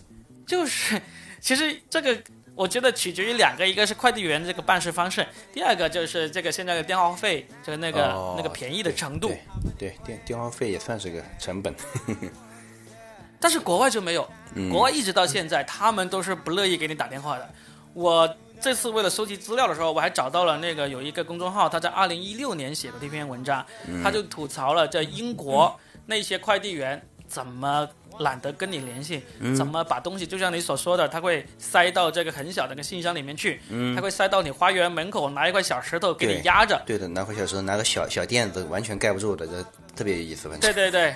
[0.47, 1.01] 就是，
[1.41, 2.19] 其实这个
[2.55, 9.29] 我觉得取决于两个，一个是快递员这个办事方式，第二个就是这个现在的电话费，这个那个、哦那个便宜的程度。
[9.29, 11.75] 对，对电电话费也算是个成本。
[13.41, 17.49] 但是国外就没有，嗯国外一直到现在，他们都是不乐意给你打电话的。
[17.93, 24.03] 我这次为了收集资料的时候，我还找到了那个有一个公众号，他在二零一六年写的这篇文章，嗯。
[24.03, 25.75] 他就吐槽了在英国
[26.07, 29.55] 那些快递员怎么懒得跟你联系，嗯。
[29.55, 33.61] 怎么把东西就像你所说的，他会塞到这个很小的个信箱里面去，
[33.95, 39.65] 他会塞到你花园门口，拿一块小石头给你压着，对的，拿块小石头，拿个小小垫子，完全盖不住的，这
[39.99, 40.49] 特别有意思。
[40.61, 41.13] 对对对，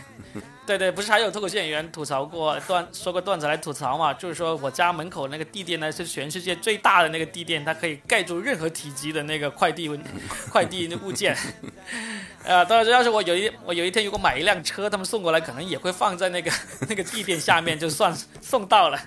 [0.66, 4.12] 对 对，不是还有脱口秀演员吐槽过段说过段子来吐槽嘛？
[4.12, 9.88] 就是说我家门口那个地垫呢是全世界最大的那个地垫，它可以盖住任何体积的那个快递
[10.50, 11.36] 快递物件。
[12.42, 16.50] 呃，当然，要是我有一我有一天如果买一辆车，他们送过来，可能也会放在那个
[16.88, 18.98] 那个地垫下面，就算送到了。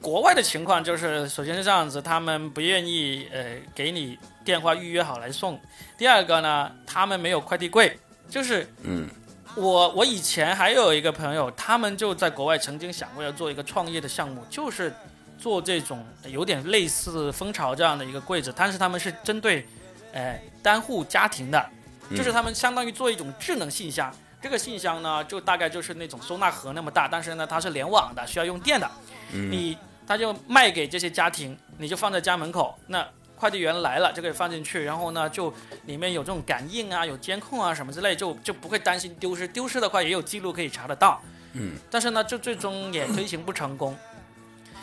[0.00, 5.60] 国外的情况就是，首先是这样子，他们不愿意呃给你电话预约好来送。
[5.98, 9.08] 第二个呢，他们没有快递柜，就是嗯
[9.54, 14.92] 我我以前还有一个朋友，他们就在国外曾经想过要做一个创业的项目，就是
[15.38, 19.66] 做这种有点类似蜂巢这样的一个柜子，但是他们是针对
[20.12, 21.70] 呃单户家庭的，
[22.14, 24.14] 就是他们相当于做一种智能信箱。
[24.42, 28.88] 这个信箱呢，就大概就是那种收纳盒那么大，但是呢它是联网的，需要用电的。
[29.32, 33.04] 你他就卖给这些家庭，你就放在家门口，那
[33.38, 35.52] 快递员来了就可以放进去，然后呢，就
[35.84, 39.46] 里面有这种感应啊，有监控啊什么之类，就就不会担心丢失。
[39.46, 41.20] 丢失的话也有记录可以查得到。
[41.52, 43.96] 嗯，但是呢，就最终也推行不成功，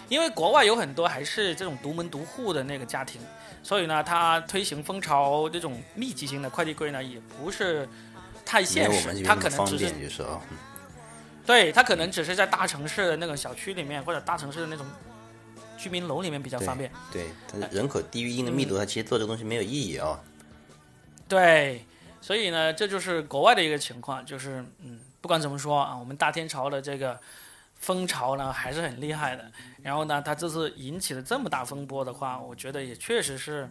[0.07, 3.21] 因为国外有很多还是这种独门独户的那个家庭，
[3.61, 7.87] 所以呢，他推行蜂巢这种密集型的快递柜呢，也不是
[8.45, 10.39] 太现实有我们这，边那它可能只是，就是啊。
[11.45, 14.85] 对，他可能只是在大城市的那种小区里面，或者大城市的那种
[15.83, 16.89] 居民楼里面比较方便。
[17.11, 20.17] 对，它人口低于一定的密度，它其实做这个东西没有意义啊。
[21.27, 21.85] 对，
[22.21, 27.19] 所以呢，这就是国外的一个情况，就是嗯，不管怎么说啊，我们大天朝的这个
[27.75, 29.51] 风潮呢还是很厉害的。
[29.81, 33.69] 然后呢，它这次引起了这么大风波的话，我觉得也确实是，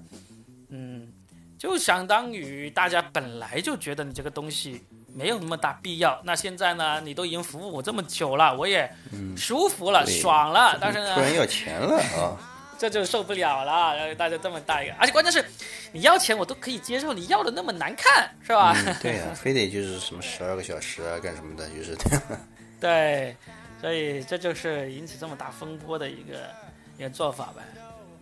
[0.69, 1.11] 嗯，
[1.59, 4.83] 就相当于大家本来就觉得你这个东西
[5.15, 8.91] 没有那么大必要，那现在呢，你都已经服务我这么久了，我也
[9.37, 12.37] 舒服了，对爽了，但是呢突，然要钱了啊！
[12.79, 15.45] 这就受不了了，然后大家这么大一个，而且关键是，
[15.93, 18.75] 你要钱我都可以接受，你要的那么难看，是吧？
[18.87, 22.23] 嗯， 对呀、非得就是什么十二个小时啊，干什么的，就是这样。
[22.81, 23.37] 对，
[23.81, 26.51] 所以这就是引起这么大风波的一个
[26.99, 27.63] 一个做法呗。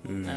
[0.03, 0.35] 嗯，嗯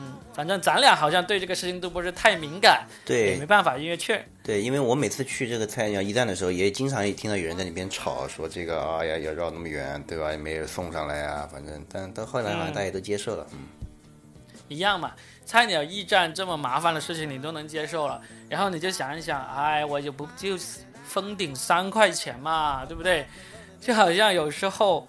[0.00, 10.30] 嗯，反正咱俩好像对这个事情都不是太敏感，也对没办法，因为确对，因为我每次去这个菜鸟驿站的时候，也经常听到有人在那边吵，说这个啊呀要绕那么远，对吧？
[10.30, 13.46] 也没有送上来啊，反正，但到后来好像大家都接受了。
[13.52, 13.58] 嗯，
[14.68, 15.12] 一样嘛。
[15.44, 20.56] 菜鸟驿站这么麻烦的事情你都能接受了，然后你就想一想，哎，我就不就
[21.04, 23.26] 封顶三块钱嘛，对不对？
[23.80, 25.04] 就好像有时候，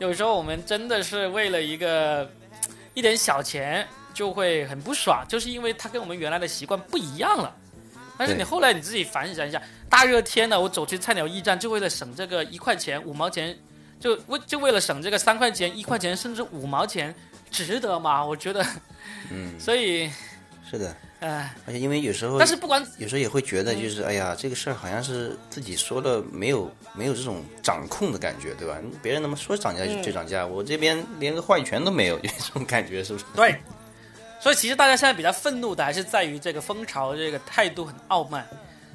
[0.00, 2.28] 有时候我们真的是为了一个
[2.92, 7.54] 一点小钱就会很不爽，就是因为它跟我们原来的习惯不一样了。
[8.16, 13.58] 但是你后来你自己反省一下，大热天的，我走去菜鸟驿站就为了省这个一块钱、五毛钱，
[13.98, 17.12] 就为就为了省这个三块钱、一块钱甚至五毛钱，
[17.50, 18.24] 值得吗？
[18.24, 18.64] 我觉得，
[19.32, 20.08] 嗯， 所以，
[20.70, 28.78] 是的，哎、而且因为有时候，但是不管有时候也会觉得，就是哎呀，这个事儿好像是自己说了没有没有这种掌控的感觉，对吧？
[29.02, 33.24] 别人那么说涨价就就涨价，我这边连个话语权都没有，就 这种感觉，是不是？
[33.34, 33.60] 对，
[34.44, 38.46] 所以其实大家现在比较愤怒的还是在于这个蜂巢这个态度很傲慢。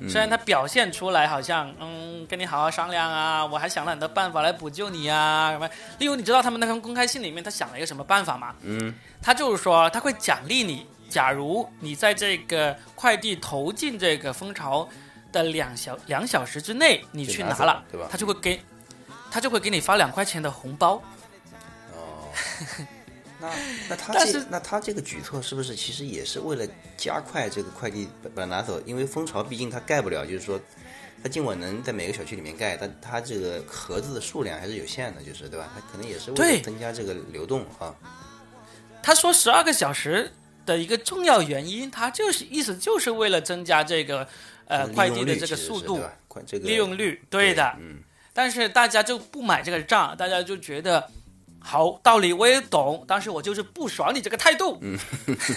[0.07, 5.67] 虽然他表现出来好像嗯跟你好好商量啊，我还想了很多办法来补救你啊什么。
[5.97, 8.53] 例如你知道他们那封公开信里面他想了一个什么办法吗？
[8.61, 14.87] 嗯，他就是说他会奖励你，假如你在这个快递投进这个蜂巢
[15.31, 18.61] 的两小两小时之内你去拿了，对吧他就会给
[19.31, 21.01] 他就会给你发两块钱的红包。
[21.95, 22.29] 哦，
[23.39, 23.49] 那
[23.89, 28.81] 那他这那他这个举措是不是其实也是为了加快这个快递把把它拿走？
[28.85, 30.59] 因为蜂巢毕竟它盖不了，就是说。
[31.21, 35.69] 它尽管能在每个小区里面盖，但它这个盒子的数量还是有限的，就是对吧？
[35.75, 37.93] 它可能也是为了增加这个流动啊。
[39.03, 40.31] 他说十二个小时
[40.65, 44.25] 的一个重要原因，他就是意思就是为了增加这个
[44.63, 46.01] 呃快递的这个速度
[46.47, 47.75] 这个利用率，对的。
[47.81, 47.97] 嗯，
[48.31, 51.05] 但是大家就不买这个账，大家就觉得
[51.61, 54.77] 好道理我也懂，但是我就是不爽你这个态度。
[54.81, 54.97] 嗯，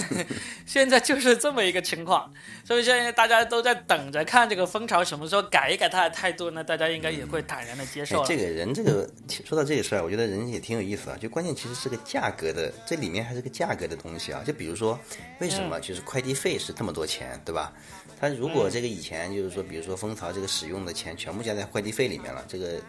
[0.66, 2.32] 现在就是这么一个情况，
[2.64, 6.62] 所以现在大家都在等着看这个蜂巢什么时候改一改他的态度呢？
[6.62, 9.08] 大家应该也会坦然的接受哎，这个人这个
[9.44, 11.16] 说到这个事儿，我觉得人也挺有意思啊。
[11.20, 14.42] 就关键其实是个价格的，这里面还是个价格的东西啊。
[14.44, 14.98] 就比如说，
[15.40, 17.72] 为什嗯么就是快递费是这么多钱，对吧？
[18.20, 22.80] 他如果嗯这个以前就是说，比如说蜂巢这个使用的钱全部加在快递费里面了，这个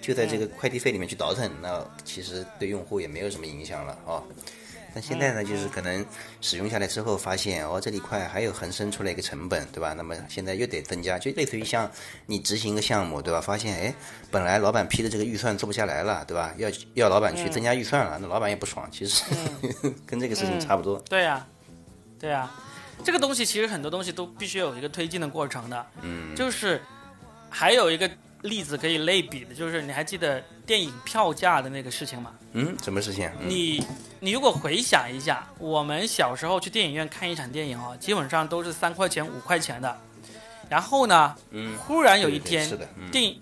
[0.00, 4.22] 就在这嗯个快递费里面去倒腾，那其实对用户也没有什么影响了啊。
[4.92, 6.04] 但现在呢，就是可能
[6.40, 9.92] 使用下来之后，发现哦，这里块还有横生出来一个成本，对吧？
[9.92, 11.88] 那么现在又得增加，就类似于像
[12.26, 13.40] 你执行一个项目，对吧？
[13.40, 13.94] 发现哎，
[14.32, 16.52] 本来老板批的这个预算做不下来了，对吧？
[16.56, 19.22] 要要老板去增加预算了，那老板也不爽，其实、
[20.04, 20.98] 跟这个事情差不多。
[21.08, 21.46] 对呀、
[22.18, 22.50] 对呀、
[23.04, 25.86] 这个东西其实很多东西都必须有一个推进的过程的。
[26.02, 26.82] 嗯，就是
[27.48, 28.10] 还有一个
[28.42, 32.32] 例子可以类比的，就是你还记得电影票价的那个事情吗？
[32.52, 33.30] 嗯，什么事情？
[33.40, 33.84] 嗯、你
[34.18, 39.96] 你如果回想一下，我们小时候去电影院看一场电影哦，基本上都是三块钱、五块钱的。
[40.68, 43.40] 然后呢，嗯，忽然有一对对天，是的，嗯，电影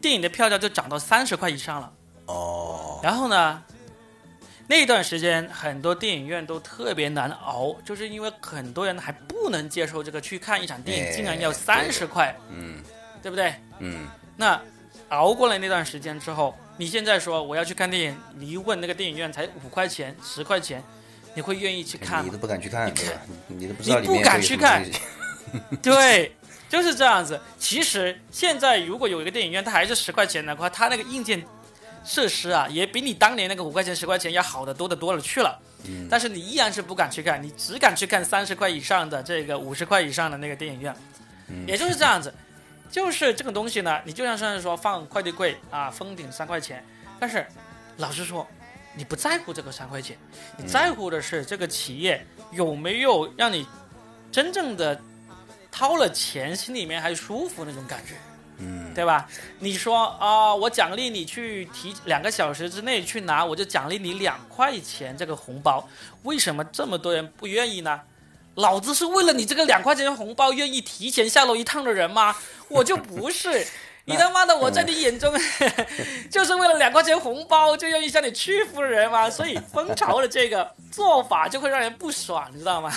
[0.00, 1.92] 电影的票价就涨到三十块以上了。
[2.26, 3.62] 哦，然后呢，
[4.66, 12.82] 那段时间很多电影院都特别难熬，就是因为很多人还不能接受这个去看一场电影哎竟然要三十块，嗯
[13.22, 13.54] 对不对？
[13.78, 14.60] 嗯，那
[15.10, 20.82] 熬过了那段时间之后，你现在说我要去看电影，你一问那个电影院才五块钱、十块钱，
[21.34, 22.38] 你会愿意去看吗你都？
[22.38, 23.20] 不敢去看，你对吧？
[23.48, 24.84] 你你都不知道你不敢去看
[25.82, 26.30] 对，
[26.68, 27.40] 就是这样子。
[27.58, 31.42] 其实现在如果有一个电影院，它还是十块钱的话，它那个硬件
[32.04, 35.58] 设施啊，也比你当年那个五块钱、十块钱要好的多的多了去了。
[35.86, 40.94] 嗯但是你依然是不敢去看，你只敢去看三十块以上的这个五十块以上的那个电影院，
[41.48, 42.34] 嗯也就是这样子。
[42.90, 46.84] 就是这个东西呢，你就像是说放快递柜啊，封顶三块钱，
[47.20, 47.46] 但是
[47.98, 48.46] 老实说，
[48.94, 50.16] 你不在乎这个三块钱，
[50.56, 53.66] 你在乎的是这个企业有没有让你
[54.32, 55.00] 真正的
[55.70, 58.14] 掏了钱，心里面还舒服那种感觉。
[58.60, 59.28] 嗯，对吧？
[59.60, 65.88] 你说啊、我奖励你去提两个小时之内去拿，我就奖励你两块钱这个红包。
[66.24, 68.00] 为什么这么多人不愿意呢？
[68.58, 72.36] 老子是为了你这个两块钱红包愿意提前下楼一趟的人吗？
[72.68, 73.66] 我就不是。
[74.08, 75.30] 你他妈的，我在你眼中
[76.32, 79.28] 就是为了两块钱红包就愿意向你屈服的人吗？
[79.28, 82.90] 所以蜂巢的这个做法就会让人不爽，你知道吗？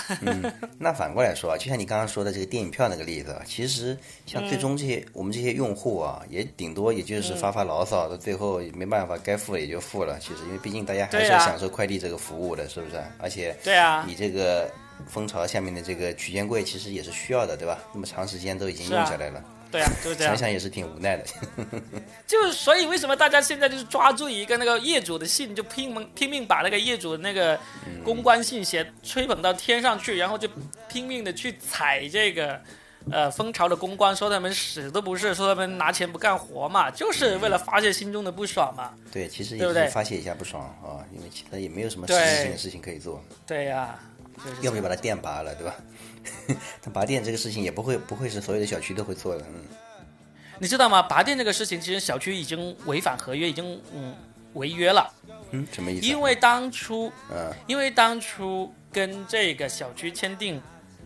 [0.80, 10.18] 那反过来说啊，就像你刚刚说的这个电影票那个例子啊，其实像最终这些、我们这些用户啊，也顶多也就是发发牢骚，到最后也没办法，该付也就付了。
[10.18, 13.04] 其实因为毕竟大家还是要享受快递这个服务的，是不是？
[13.20, 14.72] 而且对啊，你这个
[15.08, 17.80] 蜂巢下面的这个取件柜其实也是需要的，对吧？
[17.94, 20.46] 那么长时间都已经用下来了，对啊，就是这样想。
[20.46, 21.26] 想也是挺无奈的。
[22.28, 27.60] 就所以为什么大家现在就是抓住一个那个业主的信，就拼命拼命把那个业主的那个
[28.04, 30.48] 公关信写吹捧到天上去，然后就
[30.88, 32.60] 拼命的去踩这个。
[33.12, 38.94] 呃，蜂巢的公关说他们屎都不是，说他们拿钱不干活嘛，就是为了发泄心中的不爽嘛。
[39.12, 43.20] 对，其实也对不对是发泄一下不爽啊，因为其他也没有什么实质性的事情可以做。
[43.48, 43.98] 对呀、
[44.62, 45.76] 要不就把它电拔了，对吧？
[46.82, 49.64] 但拔电这个事情也不会不会是所有的小区都会做的，嗯，
[50.60, 51.02] 你知道吗？
[51.02, 54.14] 拔电这个事情，其实小区已经违反合约，已经嗯
[54.54, 55.12] 违约了，
[55.52, 56.10] 嗯，什么意思啊？
[56.10, 60.62] 因为当初嗯因为当初跟这个小区签订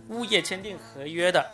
[0.09, 1.45] 物业签订合约的，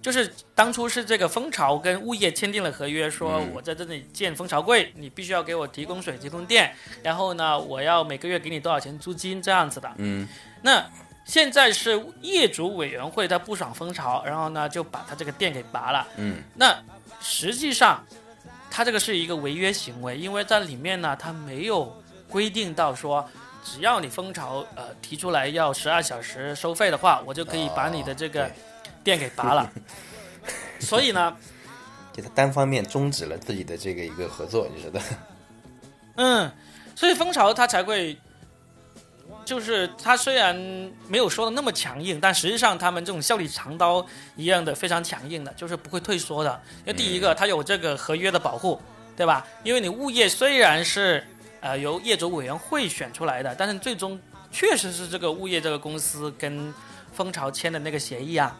[0.00, 6.72] 就是当初是这个蜂巢跟物业签订了合约，说嗯我在这里建蜂巢柜，你必须要给我提供水、提供电，
[7.02, 9.92] 然后呢，我要每个月给你多少钱租金这样子的。
[9.98, 10.26] 嗯
[10.62, 10.82] 那
[11.24, 16.06] 现在是业主委员会他不爽蜂巢，然后呢就把他这个店给拔了。
[16.16, 16.76] 嗯那
[17.20, 18.04] 实际上，
[18.70, 21.94] 他这个是一个违约行为，因为在里面呢，他没有
[22.28, 23.28] 规定到说，
[23.62, 28.50] 只要你蜂巢呃提出来要十二小时收费的话，我就可以把你的这个
[29.04, 29.70] 店给拔了。
[30.80, 31.36] 所以呢，
[32.12, 35.00] 就他单方面终止了自己的这个一个合作，你知道？
[36.16, 36.50] 嗯，
[36.96, 38.18] 所以蜂巢他才会，
[39.44, 40.54] 就是他虽然
[41.08, 44.04] 没有说的那么强硬，但实际上他们这种笑里藏刀
[44.36, 46.62] 一样的非常强硬的，就是不会退缩的。
[46.80, 48.80] 因为第一个，它有这个合约的保护，
[49.16, 49.46] 对吧？
[49.64, 51.26] 因为你物业虽然是
[51.60, 54.20] 呃由业主委员会选出来的，但是最终
[54.52, 56.72] 确实是这个物业这个公司跟
[57.12, 58.56] 蜂巢签的那个协议啊。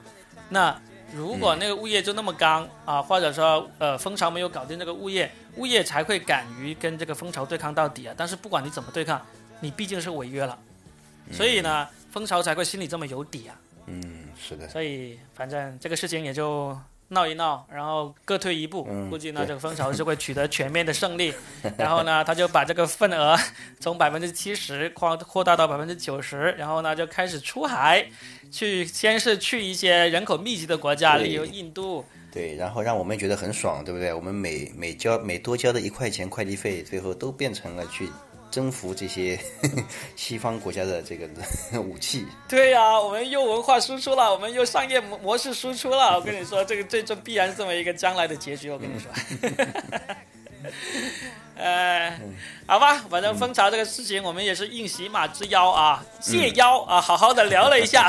[0.49, 0.77] 那
[1.13, 8.15] 如果那个物业就那么刚啊，或者说呃蜂巢没有搞定这个物业，物业才会敢于跟这个蜂巢对抗到底啊。
[8.17, 9.21] 但是不管你怎么对抗，
[9.61, 10.59] 你毕竟是违约了，
[11.31, 13.55] 所以呢，蜂巢才会心里这么有底啊。
[13.87, 14.03] 嗯，
[14.39, 16.77] 是的，所以反正这个事情也就
[17.09, 21.35] 闹一闹，然后各退一步，嗯估计呢这个蜂巢就会取得全面的胜利。
[21.77, 23.37] 然后呢，他就把这个份额
[23.81, 28.07] 从百分之七十扩扩大到百分之九十，然后呢就开始出海，
[28.53, 32.05] 去先是去一些人口密集的国家，例如印度。
[32.33, 34.15] 对，然后让我们觉得很爽，对不对？
[34.15, 38.09] 我们每每交每多交的一块钱快递费，最后都变成了去
[38.51, 39.39] 征服这些
[40.17, 41.29] 西方国家的这个
[41.81, 42.27] 武器。
[42.49, 46.17] 对呀、我们又文化输出了，我们又商业模模式输出了。
[46.17, 48.71] 我跟你说，这个这这必然是这么一个将来的结局。
[48.71, 49.11] 我跟你说，
[51.57, 52.19] 呃，
[52.67, 58.09] 好吧，反正蜂巢这个事情，我们也是应喜马之邀啊，谢邀啊，好好的聊了一下，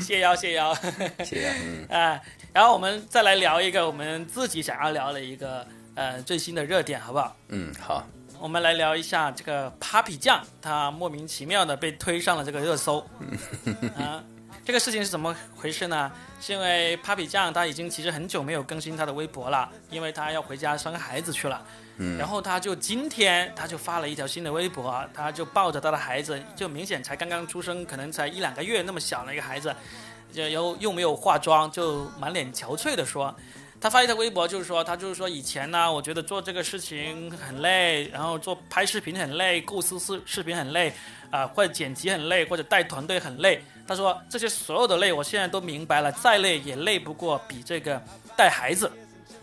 [0.00, 0.74] 谢 邀谢邀。
[1.18, 2.20] 谢谢啊，嗯，啊，
[2.52, 7.36] 然后我们再来聊一个我们自己想要聊的一个呃最新的热点，好不好？
[7.48, 8.06] 嗯，好，
[8.38, 12.98] 我们来聊一下这个 Papi 酱，他莫名其妙的被推上了这个热搜。
[13.96, 14.22] 啊，
[14.64, 16.12] 这个事情是怎么回事呢？
[16.40, 21.62] 是因为 Papi 酱他已经其实很久没有更新他的微博了，因为他要回家生孩子去了。
[21.96, 29.74] 嗯然后他就今天他就发了一条新的微博啊，他就抱着他的孩子，就明显才刚刚出生，可能才一两个月那么小的一个孩子，
[30.32, 33.34] 就又又没有化妆，就满脸憔悴的说。
[33.84, 40.90] 他发一条微博，就是说，他就是说，以前呢，我觉得做这个事情很累，然后做拍视频很累，构思视视频很累，
[41.30, 43.62] 啊、或者剪辑很累，或者带团队很累。
[43.86, 48.02] 他说这些所有的累，我现在都明白了，再累也累不过比这个
[48.34, 48.90] 带孩子。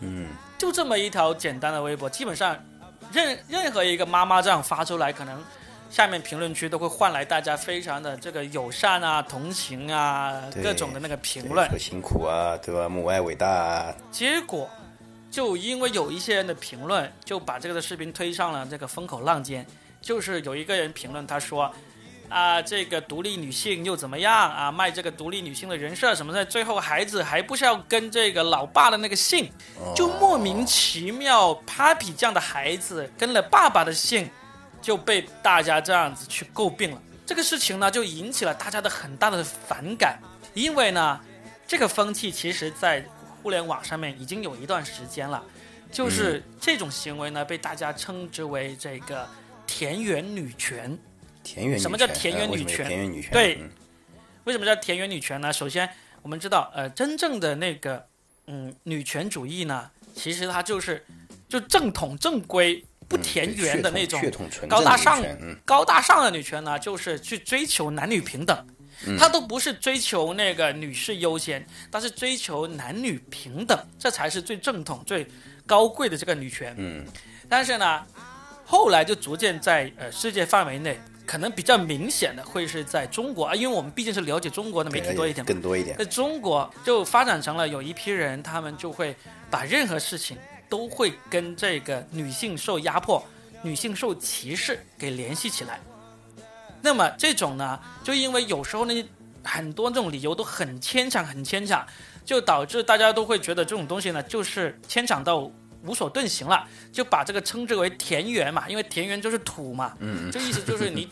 [0.00, 2.58] 嗯，就这么一条简单的微博，基本上
[3.12, 5.40] 任任何一个妈妈这样发出来，可能
[5.92, 11.68] 下面评论区都会换来大家非常的这个友善啊、同情啊各种的那个评论。
[11.78, 12.88] 辛苦啊，对吧？
[12.88, 14.70] 母爱伟大，结果
[15.30, 19.66] 就因为有一些人的评论，就把这个的视频推上了这个风口浪尖。
[20.00, 21.70] 就是有一个人评论他说。
[22.28, 24.72] 啊，这个独立女性又怎么样啊？
[24.72, 29.52] 卖这个独立女性的人设什么的，最后孩子还不是要跟这个老爸的那个姓，
[29.94, 34.30] 就莫名其妙，Papi 这样的孩子跟了爸爸的姓，
[34.82, 37.00] 就被大家这样子去诟病了。
[37.24, 40.18] 这个事情呢，就引起了大家的很大的反感，
[40.52, 41.18] 因为呢，
[41.66, 43.02] 这个风气其实在
[43.42, 45.42] 互联网上面已经有一段时间了，
[45.90, 49.26] 就是这种行为呢，被大家称之为这个
[49.66, 50.98] 田园女权。
[51.44, 53.70] 田园女权什么叫田园女权田园女权，对嗯
[54.44, 55.52] 为什么叫田园女权呢？
[55.52, 55.88] 首先，
[56.20, 58.04] 我们知道，呃，真正的那个，
[58.46, 61.04] 嗯，女权主义呢，其实它就是
[61.48, 64.20] 就正统正规、不田园的那种
[64.68, 65.22] 高大上
[65.64, 68.56] 高大上的女权呢，就是去追求男女平等。
[69.04, 75.26] 嗯她都不是追求那个女士优先，她是追求男女平等，这才是最正统、最
[75.66, 76.72] 高贵的这个女权。
[76.78, 77.04] 嗯，
[77.48, 78.00] 但是呢，
[78.64, 85.48] 后来就逐渐在呃世界范围内，可能比较明显的会是在中国啊，因为我们毕竟是了解中国的媒体多一点嘛。
[85.48, 89.16] 更多一点，在中国就发展成了有一批人，他们就会
[89.50, 90.36] 把任何事情
[90.72, 93.22] 都会跟这个女性受压迫、
[93.60, 95.78] 女性受歧视给联系起来。
[96.80, 99.08] 那么这种呢，就因为有时候呢，
[99.44, 101.86] 很多这种理由都很牵强，很牵强，
[102.24, 105.40] 就导致大家都会觉得这种东西呢，就是牵强到
[105.84, 111.06] 无所遁形了，就把这个称之为田园嘛，因为田园就是土嘛，嗯就意思就是你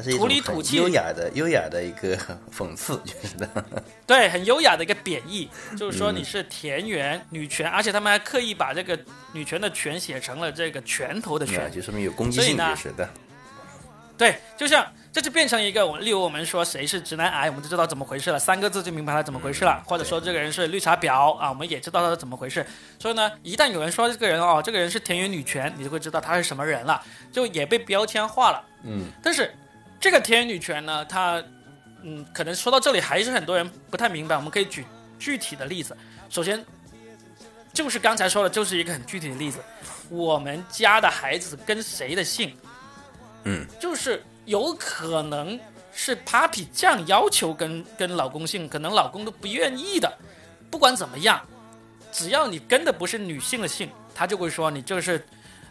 [0.00, 2.16] 它是一土种很里土气优雅的优雅的一个
[2.50, 3.48] 讽刺， 就是的，
[4.06, 8.98] 对，很优雅的一个贬义，就是说你是田园女权，而且他们还刻意把这个
[9.32, 11.70] 女权的权写成了这个拳头的啊拳。
[11.70, 13.08] 就说明有攻击性，就是的，
[14.16, 19.82] 对，就像这就变成一个，我例如我们说谁是直男癌，我们就知道怎么回事了，三个字就明白他怎么回事了。
[19.84, 22.64] 或者说这个人是绿茶婊啊，我们也知道他是怎么回事。
[22.98, 28.62] 所以呢，一旦有人说这个人哦，这个人是田园女权，你就会知道他是什么人了，就也被标签化了。
[28.84, 29.52] 嗯，但是
[30.00, 31.42] 这个天女权呢，它
[32.02, 34.34] 嗯，可能说到这里还是很多人不太明白。
[34.34, 34.86] 我们可以举
[35.18, 35.94] 具体的例子。
[36.30, 36.64] 首先，
[37.74, 39.58] 就是刚才说的，就是一个很具体的例子。
[40.08, 42.56] 我们家的孩子跟谁的姓？
[43.44, 45.60] 嗯，就是有可能
[45.92, 50.10] 是 Papi 酱要求跟跟老公姓，可能老公都不愿意的。
[50.70, 51.40] 不管怎么样，
[52.10, 55.22] 只要你跟的不是女性的姓，他就会说你这是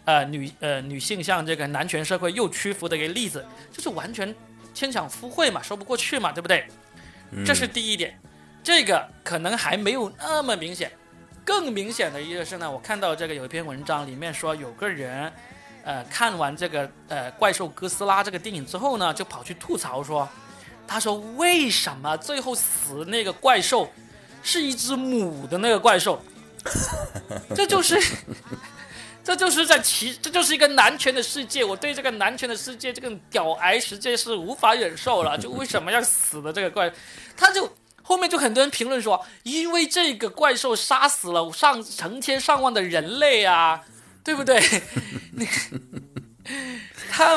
[0.04, 4.34] 呃女呃女性向这个男权社会又屈服的一个例子，就是完全
[4.74, 6.66] 牵强附会嘛，说不过去嘛，对不对？
[7.44, 8.18] 这是第一点，
[8.62, 10.90] 这个可能还没有那么明显。
[11.44, 15.32] 更明显的一个是呢，我看到这个有一篇文章里面说，有个人，
[15.82, 20.28] 呃，看完这个呃怪兽哥斯拉这个电影之后呢，就跑去吐槽说，
[20.86, 23.90] 他说为什么最后死那个怪兽
[24.42, 26.22] 是一只母的那个怪兽？
[27.54, 27.98] 这就是
[29.30, 31.62] 这就是在歧，这就是一个男权的世界。
[31.64, 35.38] 我对这个男权的世界，这个屌癌世界是无法忍受了。
[35.38, 36.92] 就为什么要死的这个怪，
[37.36, 37.72] 他就
[38.02, 43.80] 后面就很多人评论说，因为这个怪兽杀死了上成千上万的人类啊，
[44.24, 44.60] 对不对？
[47.08, 47.36] 他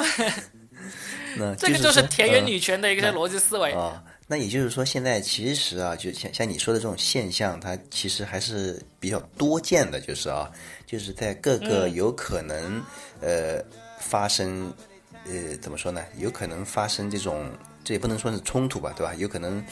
[1.38, 4.04] 们，这个就是田园女权的一个逻辑思维啊。
[4.26, 10.50] 那也就是说，现在其实啊，就像像你说的这种现象，它其实还是比较多见的，就是啊，
[10.86, 12.82] 就是在各个有可能
[13.20, 13.62] 呃
[14.00, 14.74] 发生
[15.26, 16.04] 呃怎么说呢？
[16.18, 17.52] 有可能发生这种，
[17.84, 19.14] 这也不能说是冲突吧，对吧？
[19.16, 19.64] 有可能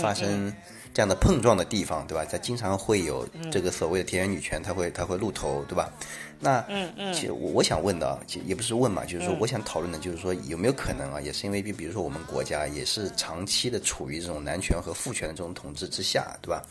[0.00, 0.54] 发生
[0.96, 2.24] 这样的碰撞的地方，对吧？
[2.24, 5.92] 它经常会有这个所谓的田园女权，它会它会露头，对吧？
[6.40, 16.62] 那嗯嗯，其实我我想问的啊，其实也不是问嘛，就是说我想讨论的，就是说有没有可能啊，也是因为比比如说我们国家也是长期的处于这种男权和父权的这种统治之下，对吧？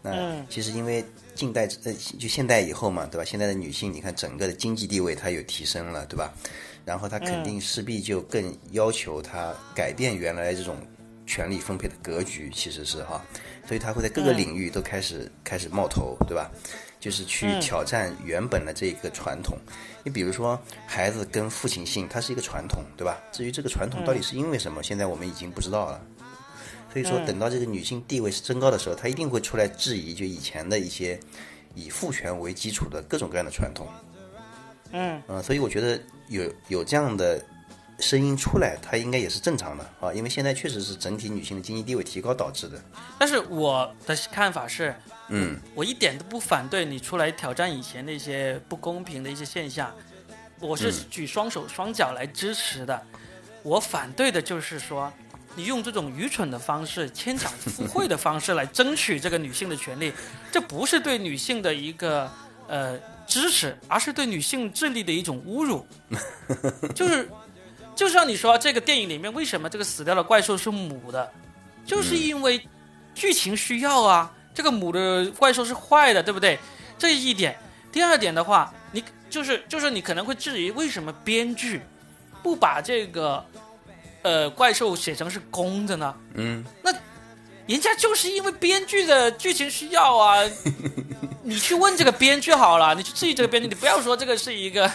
[0.00, 1.04] 那其实因为
[1.34, 3.24] 近代呃就现代以后嘛，对吧？
[3.26, 6.32] 现在的女性你看整个的经济地位它有提升了，对吧？
[6.86, 10.78] 然后她肯定势必就更要求她改变原来这种
[11.26, 13.22] 权力分配的格局，其实是哈，
[13.66, 16.50] 所以他会在各个领域都开始开始冒头，对吧？
[16.98, 19.56] 就是去挑战原本的这个传统，
[20.02, 23.20] 你比如说孩子跟父亲姓，它是一个传统，对吧？
[23.30, 26.00] 至于这个传统到底是因为什么，现在我们已经不知道了。
[26.92, 31.20] 所以说，等到这个女性地位是增高的时候，她一定会出来质疑，就以前的一些
[31.74, 33.86] 以父权为基础的各种各样的传统。
[34.92, 37.44] 嗯，呃，所以我觉得有有这样的
[37.98, 42.80] 声音出来，它应该也是正常的啊，因为现在确实是整体女性的经济地位提高导致的。
[43.18, 44.94] 但是我的看法是。
[45.28, 49.92] 嗯，我一点都不反对你出来挑战以前那些不公平的一些现象，
[50.60, 53.02] 我是举双手双脚来支持的。
[53.64, 55.12] 我反对的就是说，
[55.56, 60.12] 你用这种愚蠢的方式、牵强附会的方式来争取这个女性的权利，
[60.52, 62.30] 这不是对女性的一个
[62.68, 65.84] 呃支持，而是对女性智力的一种侮辱。
[66.94, 67.28] 就是，
[67.96, 71.32] 就像你说这个电影里面为什么这个死掉的怪兽是母的，
[71.86, 72.60] 就是因为
[73.14, 74.30] 剧情需要啊。
[74.54, 76.58] 这个母的怪兽是坏的，对不对？
[76.98, 77.58] 这一点。
[77.92, 81.80] 第二点的话，你就是就是你可能会质疑，为什么编剧
[82.42, 83.44] 不把这个
[84.22, 86.14] 呃怪兽写成是公的呢？
[86.34, 86.90] 嗯，那
[87.66, 90.42] 人家就是因为编剧的剧情需要啊。
[91.44, 94.90] 你去问这个编剧好了，你去质疑这个编剧，你不要说这个是一个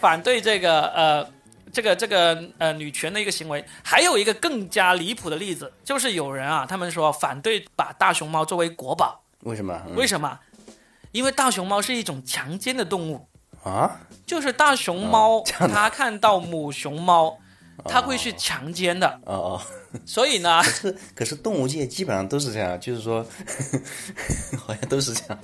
[0.00, 1.34] 反对这个呃。
[1.74, 9.82] 这个这个呃女权的一个行为，还有一个更加离谱的例子，就是有人啊，他们说反对把大熊猫作为国宝，为什么？
[9.96, 10.38] 为什么？
[11.10, 13.28] 因为大熊猫是一种强奸的动物
[13.64, 17.36] 啊，就是大熊猫它看到母熊猫，
[17.84, 19.20] 它会去强奸的。
[19.24, 19.62] 哦哦，
[20.06, 23.26] 所以呢，可是可是动物界基本上都是这样，就是说，
[24.58, 25.38] 好像都是这样。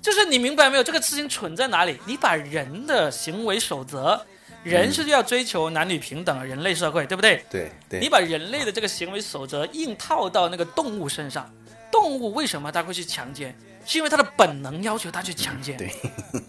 [0.00, 0.82] 就是你明白没有？
[0.84, 1.98] 这个事情蠢在哪里？
[2.06, 4.24] 你把人的行为守则。
[4.70, 7.42] 人是要追求男女平等的人类社会，对不对？
[7.50, 8.00] 对对。
[8.00, 11.48] 你把人类的这个行为守则硬套到那个动物身上，
[11.90, 13.56] 动物为什么它会去强奸？
[13.86, 15.76] 是因为它的本能要求它去强奸。
[15.76, 15.90] 对，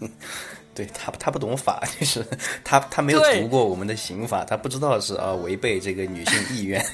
[0.74, 2.24] 对他他不懂法，就是
[2.64, 6.84] 他他没有读过我们的刑法，他不知道是啊违背这个女性意愿。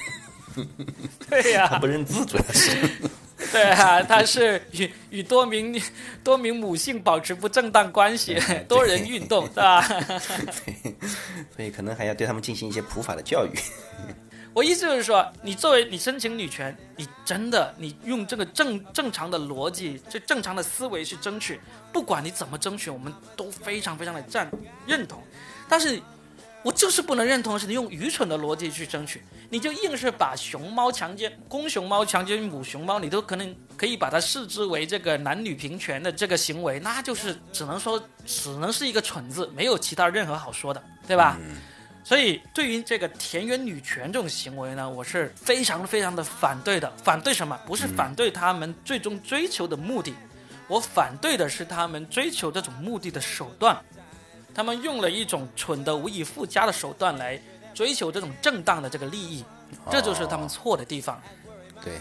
[1.27, 1.67] 对呀。
[1.73, 2.77] 他不认字，主要是。
[3.51, 5.81] 对啊，他是与与多名
[6.23, 9.81] 多名母性保持不正当关系， 多人运动，是吧？
[11.55, 13.51] 所以可能还要对他们进行一些普法的教育。
[14.53, 21.59] 我意思就是说，你作为你申请女权，你真的你用这个正正常的逻辑，这正常的思维去争取，
[21.91, 24.49] 不管你怎么争取，我们都非常非常的赞
[24.87, 25.21] 认同。
[25.67, 26.01] 但是。
[26.63, 41.37] 我就是不能认同是你用愚蠢的逻辑去争取，你就硬是把熊猫强奸公熊猫强奸母熊猫，你都可能可以把它视之为这个男女平权的这个行为，那就是只能说只能是一个蠢字，没有其他任何好说的，对吧？
[42.03, 46.91] 所以对于这个田园女权这种行为呢，我是非常非常的反对的。
[47.03, 47.59] 反对什么？
[47.65, 50.13] 不是反对他们最终追求的目的，
[50.67, 53.75] 我反对的是他们追求这种目的的手段。
[54.53, 57.41] 他们用了一种蠢的无以复加的手段来
[57.75, 59.43] 追求这种正当的这个利益，
[59.91, 61.21] 这就是他们错的地方，
[61.83, 61.93] 对，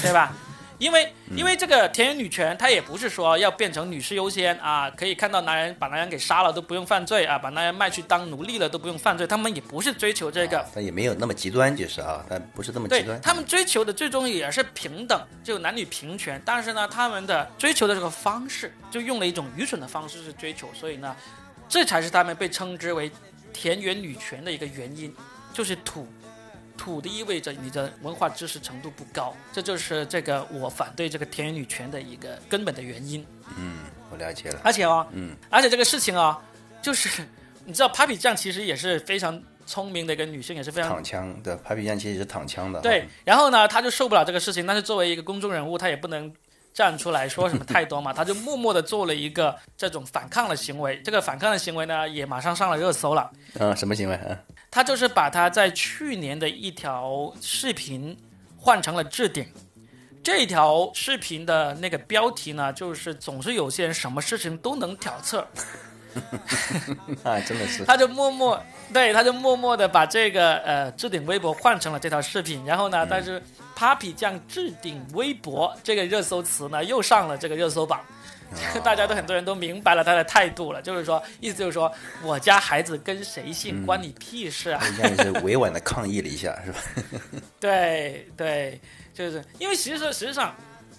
[0.00, 0.32] 对吧？
[0.78, 13.20] 因为因为这个田园女权，它也不是说要变成女士优先啊，可以看到男人把男人给杀了都不用犯罪啊，把男人卖去当奴隶了都不用犯罪，他们也不是追求这个，但也没有那么极端，就是啊，但不是这么极端。
[13.20, 21.14] 他们追求的最终也是平等，就男女平权，但是呢，他们的追求的这个方式就用了一种愚蠢的方式去追求，所以呢。
[21.68, 23.10] 这才是他们被称之为
[23.52, 25.14] 田园女权的一个原因，
[25.52, 26.06] 就是土，
[26.76, 33.24] 土的意味着你的文化知识程度不高，这就是这个我反对这个田园女权的一个根本的原因。
[33.56, 33.80] 嗯，
[34.10, 34.60] 我了解了。
[34.64, 36.40] 而且哦，嗯，而且这个事情啊、
[36.80, 37.22] 就是
[37.64, 42.80] 你知道，Papi 酱其实也是非常聪明的一个女性，也是非常躺枪的 Papi 酱其实是躺枪的。
[42.80, 46.32] 对，，然后呢，她就受不了这个事情，但是作为一个公众人物，她也不能
[46.72, 51.00] 站出来说什么太多嘛， 他就默默的做了一个这种反抗的行为。
[51.02, 53.30] 这个反抗的行为呢，也马上上了热搜了。
[53.54, 54.18] 嗯，什么行为？
[54.26, 54.36] 嗯，
[54.70, 58.16] 他就是把他在去年的一条视频
[58.56, 59.46] 换成了置顶。
[60.24, 65.44] 这条视频的那个标题呢，就是总是有些人什么事情都能挑刺，
[67.24, 67.84] 啊，真的是。
[67.84, 68.60] 他就默默
[68.92, 73.42] 对，他就默默的把这个呃置顶微博换成了这条视频，然后呢，但是
[73.76, 78.00] Papi 酱置顶微博这个热搜词呢又上了这个热搜榜。
[78.84, 81.90] 大家都很多人都明白了他的态度了，就是说，意思就是说，
[82.22, 86.78] 我家孩子跟谁姓关你屁事啊酱也是委婉的抗议了一下，是吧？
[87.58, 88.78] 对对，
[89.14, 90.54] 就是因为其实实际上，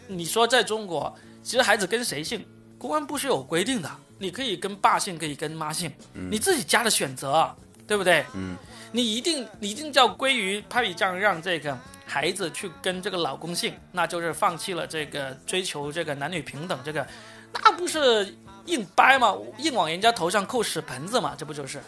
[0.07, 2.43] 你说在中国，其实孩子跟谁姓，
[2.79, 7.53] 公安部是有规定的，你可以跟爸姓，可以跟妈姓，你自己家的选择，
[7.87, 8.25] 对不对？
[8.33, 8.55] 嗯，
[8.91, 17.05] 你一定你一定叫归于 Papi 酱让这个孩子去跟这个老公姓，那就是放弃了这个追求这个男女平等，这个
[17.53, 18.33] 那不是
[18.67, 19.35] 硬掰吗？
[19.57, 21.81] 硬往人家头上扣屎盆子嘛，这不就是，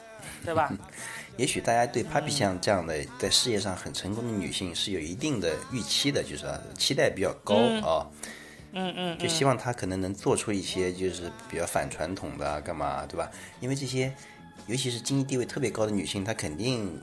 [0.43, 0.71] 对吧？
[1.37, 7.55] 也许大家对 Papi 酱这样的在事业上很成功的女性是有一定的预期的，就是啊，期待比较高
[7.85, 8.07] 啊。
[8.23, 8.29] 嗯
[8.75, 13.31] 嗯嗯，就希望她可能能做出一些就是比较反传统的啊，干嘛对吧？
[13.61, 14.13] 因为这些，
[14.67, 17.01] 尤其是经济地位特别高的女性，她肯定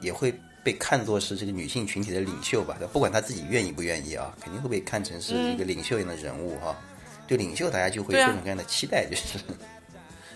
[0.00, 2.78] 也会被看作是这个女性群体的领袖吧？
[2.92, 6.76] 不管她自己愿意不愿意啊，肯定会被看成是一个领袖一样的人物哈、
[7.26, 9.38] 对领袖，大家就会各种各样的期待，就是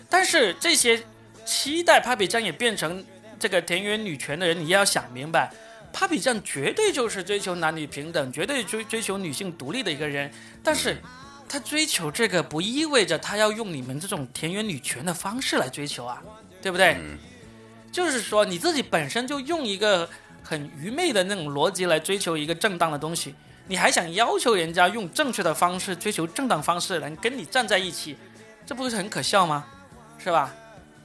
[0.08, 1.02] 但是这些
[1.44, 3.04] 期待 Papi 酱也变成
[3.38, 5.50] 这个田园女权的人，你要想明白
[5.92, 10.30] ，Papi 酱绝对就是追求男女平等，绝对追追求女性独立的一个人。
[10.62, 10.96] 但是，
[11.48, 16.22] 他追求这个不意味着他要用你们这种田园女权的方式来追求啊，
[16.62, 16.96] 对不对？
[17.92, 20.08] 就是说你自己本身就用一个
[20.42, 23.34] 很愚昧的那种逻辑来追求一个正当的东西，
[23.68, 28.16] 你还想要求人家用正确的方式追求正当方式来跟你站在一起，
[28.64, 29.66] 这不是很可笑吗？
[30.18, 30.54] 是吧？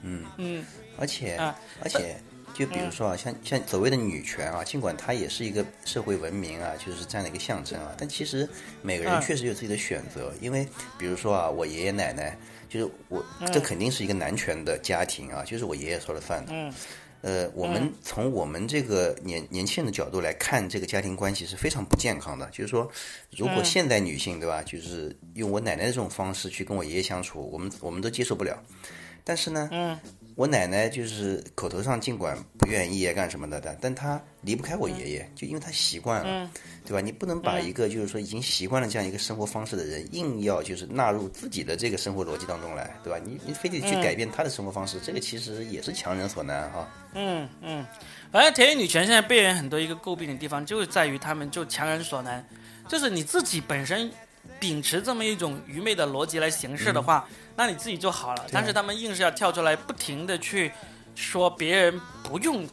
[0.04, 0.66] 嗯嗯
[0.98, 2.22] 而且、啊而且，
[2.58, 8.50] 就比如说啊，像像所谓的女权啊，尽管它也是一个社会文明啊，就是这样的一个象征啊，但其实
[8.82, 10.34] 每个人嗯确实有自己的选择。
[10.42, 12.36] 因为比如说啊，我爷爷奶奶，
[12.68, 16.52] 就是我，这肯定是一个男权的家庭啊，就是我爷爷说了算的。
[16.52, 16.74] 嗯
[17.22, 22.48] 呃，我们从我们这个年年轻人的角度来看，这个家庭关系是非常不健康的。
[22.52, 22.90] 就是说，
[23.36, 28.56] 如果现代女性对吧，就是用我奶奶的这种方式去跟我爷爷相处，我们我们都接受不了。
[29.24, 30.00] 但是呢，嗯，
[30.38, 36.48] 我奶奶就是口头上尽管不愿意啊干什么的，但但她离不开我爷爷，就因为她习惯了，
[36.86, 37.02] 对吧？
[37.02, 43.20] 你不能把一个就是说已经习惯了这样一个生活方式的人，硬要就是纳入自己的这个生活逻辑当中来，对吧？
[43.26, 46.88] 你你非得去改变他的生活方式，这个其实也是强人所难哈。
[47.16, 47.84] 嗯嗯，
[48.32, 52.48] 反正田园女权现在被人很多一个诟病的地方，就是在于他们就强人所难，
[52.88, 54.12] 就是你自己本身
[54.60, 57.28] 秉持这么一种愚昧的逻辑来行事的话，
[57.58, 58.46] 那你自己就好了。
[58.52, 60.72] 但是他们硬是要跳出来，不停的去
[61.16, 62.66] 说别人不用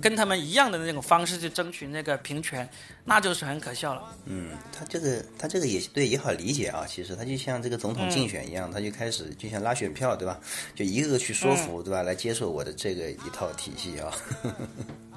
[0.00, 2.68] 跟他们一样的那种方式去争取那个平权，
[3.04, 4.02] 那就是很可笑了。
[4.24, 6.84] 嗯，他这个他这个也对也好理解啊。
[6.86, 10.40] 其实他就像这个总统竞选一样，他就开始就像拉选票，对吧？
[10.74, 12.02] 就一个个去说服，对吧？
[12.02, 14.12] 来接受我的这个一套体系啊。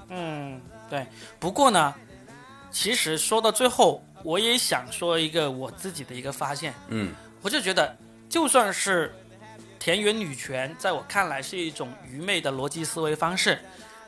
[0.10, 1.06] 嗯，对。
[1.40, 1.94] 不过呢，
[2.72, 6.74] 其实说到最后，我也想说一个我自己的一个发现。
[6.90, 7.98] 嗯，我就觉得，
[8.30, 9.14] 就算是
[9.80, 13.60] 田园女权，在我看来是一种愚昧的逻辑思维方式，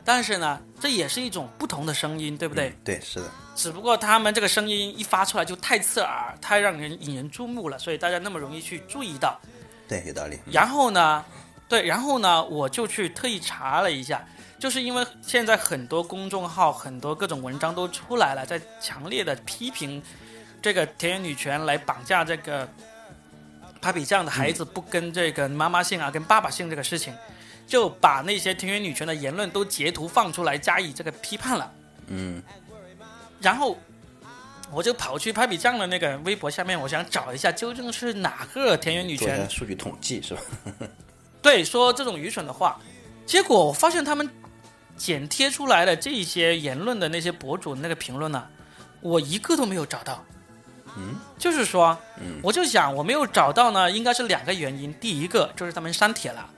[0.04, 2.72] 但是呢，这也是一种不同的声音，对不对？
[2.84, 9.40] 对，是的，只不过他们这个声音一发出来就太刺耳，太让人引人注目了，所以大家那么容易去注意到。
[9.88, 10.38] 对，有道理。
[10.50, 11.24] 然后呢，
[11.68, 14.24] 对，然后呢，我就去特意查了一下，
[14.58, 20.02] 就是因为现在很多公众号、很多各种文章都出来了，在强烈的批评
[20.60, 22.68] 这个田园女权来绑架这个
[23.80, 27.14] Papi 酱的孩子不跟这个妈妈姓啊，跟爸爸姓这个事情，
[27.66, 31.72] 就把那些田园女权的言论都截图放出来加以这个批判了。
[32.08, 32.42] 嗯
[33.40, 33.78] 然后
[34.70, 40.40] 我就跑去 Papi 酱的那个微博下面，我想找一下究竟是哪个田园女权数据统计是吧？
[41.40, 42.78] 对，说这种愚蠢的话，
[43.24, 44.28] 结果我发现他们
[44.96, 48.46] 剪贴出来的这些言论的那些博主那个评论呢，
[49.00, 50.22] 我一个都没有找到。
[50.96, 54.92] 嗯，就是说，嗯我就想我没有找到呢，应该是两个原因。
[54.94, 56.48] 第一个就是他们删帖了，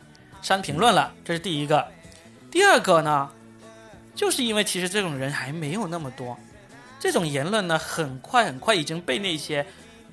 [0.41, 1.87] 删评论了，这是第一个。
[2.51, 3.31] 第二个呢，
[4.15, 6.37] 就是因为其实这种人还没有那么多，
[7.01, 9.65] 这种言论呢，很快很快已经被那些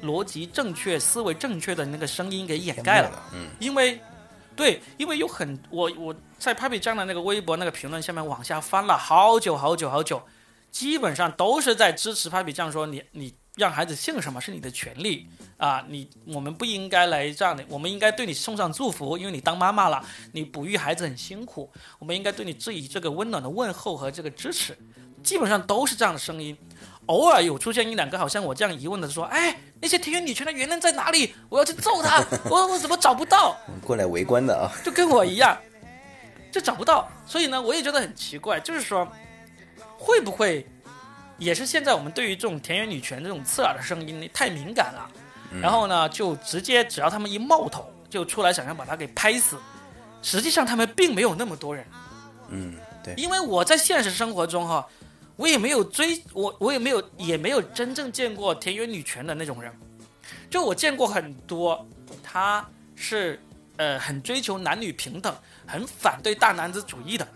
[0.01, 3.11] 逻辑正确、思维正确的那个声音给掩盖了。
[3.33, 3.99] 嗯，因为，
[4.55, 10.21] 对，因为有很我我在 Papi 酱的那个微博那个评论下面往下翻了好久好久好久，
[10.71, 24.75] 基本上都是在支持 Papi 酱说你你让孩子姓什么是你的权利啊，你我们不应该来这样的，我们应该对你送上祝福，因为你当妈妈了，你哺育孩子很辛苦，我们应该对你致以这个温暖的问候和这个支持，
[25.21, 26.57] 基本上都是这样的声音。
[27.07, 31.33] 偶尔有出现一两个好像我这样疑问的说，哎，那些田园女权的言论在哪里？
[31.49, 33.57] 我要去揍他， 我我怎么找不到？
[33.83, 35.57] 过来围观的啊，就跟我一样，
[36.51, 37.11] 就找不到。
[37.25, 39.11] 所以呢，我也觉得很奇怪，就是说，
[39.97, 40.63] 会不会
[41.39, 45.09] 也是现在我们对于这种田园女权这种刺耳的声音太敏感了？
[45.61, 49.57] 然后呢，就直接只要他们一冒头，就出来想要把他给拍死。
[50.21, 51.85] 实际上他们并没有那么多人，
[52.49, 54.85] 嗯，对，因为我在现实生活中哈，
[55.37, 59.73] 我也没有追我，我也没有也没有真正见过田园女权的那种人。
[60.49, 61.87] 就我见过很多，
[62.21, 63.41] 他是
[63.77, 65.33] 呃很追求男女平等，
[65.65, 67.27] 很反对大男子主义的，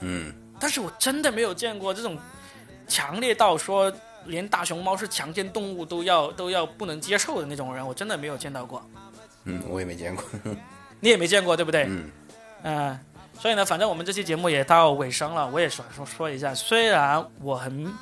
[0.00, 2.18] 嗯，但是我真的没有见过这种
[2.86, 3.92] 强烈到说
[4.26, 8.82] 连大熊猫是强奸动物都要都要不能接受的那种人，我真的没有见到过。
[9.44, 10.24] 嗯，我也没见过，
[11.00, 11.86] 你也没见过，对不对？
[11.88, 12.10] 嗯，
[12.62, 13.00] 嗯、
[13.36, 17.92] 所以呢，反正我们这期节目也到尾声了，我也想说说一下，虽然我很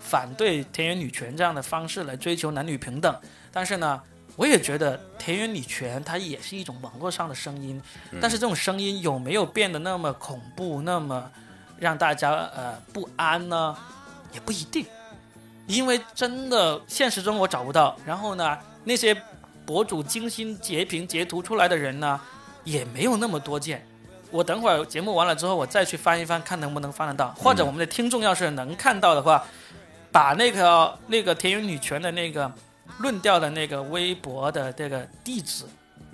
[0.00, 3.16] 反对田园女权这样的方式来追求男女平等，
[3.52, 4.02] 但是呢，
[4.34, 7.80] 我也觉得田园女权它也是一种网络上的声音，
[8.20, 11.30] 但是这种声音有没有变得那么恐怖，那么
[11.78, 13.76] 让大家呃不安呢？
[14.32, 14.84] 也不一定，
[15.66, 19.16] 因为真的现实中我找不到，然后呢，那些
[19.64, 22.20] 博主精心截屏截图出来的人呢，
[22.64, 23.86] 也没有那么多见。
[24.30, 27.30] 我等会儿节目完了之后，我再去翻一翻，看能不能翻得到。
[27.38, 29.42] 或者我们的听众要是能看到的话，
[30.12, 32.50] 把那个那个田园女权的那个
[32.98, 35.64] 论调的那个微博的这个地址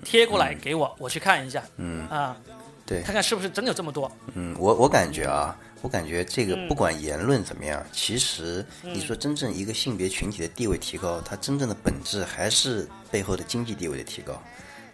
[0.03, 1.61] 贴过来给我，我去看一下。
[1.75, 2.37] 嗯，啊，
[2.85, 4.09] 对，看看是不是真有这么多。
[4.33, 6.67] 嗯，我我感觉啊，我感觉这个嗯。
[6.67, 14.41] 不管言论怎么样，其实你说真正一个性别群体的地位提高，它真正的本质还是背后的经济地位的提高。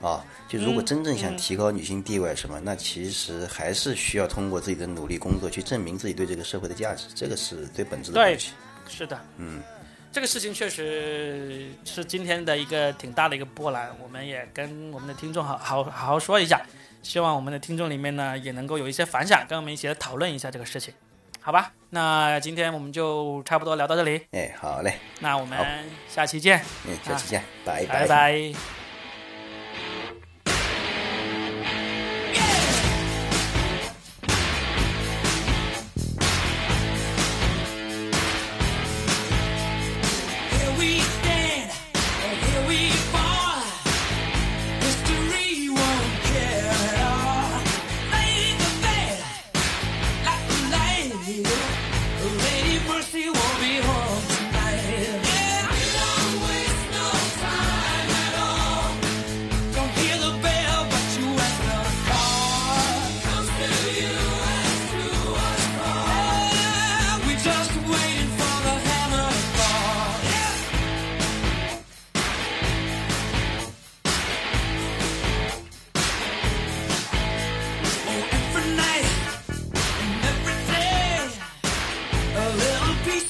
[0.01, 8.51] 啊，就如果真正想提高女性地位什么，那其实还是需要通过自己的努力工作去证明自己对这个社会的价值，这个是最本质的对东西。
[8.89, 9.61] 是的，嗯，
[10.11, 16.59] 这个事情确实是今天的一个挺大的一个波澜，我们也跟我们的听众好好好好说一下，
[17.01, 20.93] 希望我们的听众里面呢也能够有一些反响，跟我们一起来讨论一下这个事情，
[21.39, 21.73] 好吧？
[21.89, 25.59] 那今天我们就差不多聊到这里，哎，好嘞，那我们
[26.07, 27.85] 下期见，嗯，下期见，拜。
[27.85, 28.80] 拜拜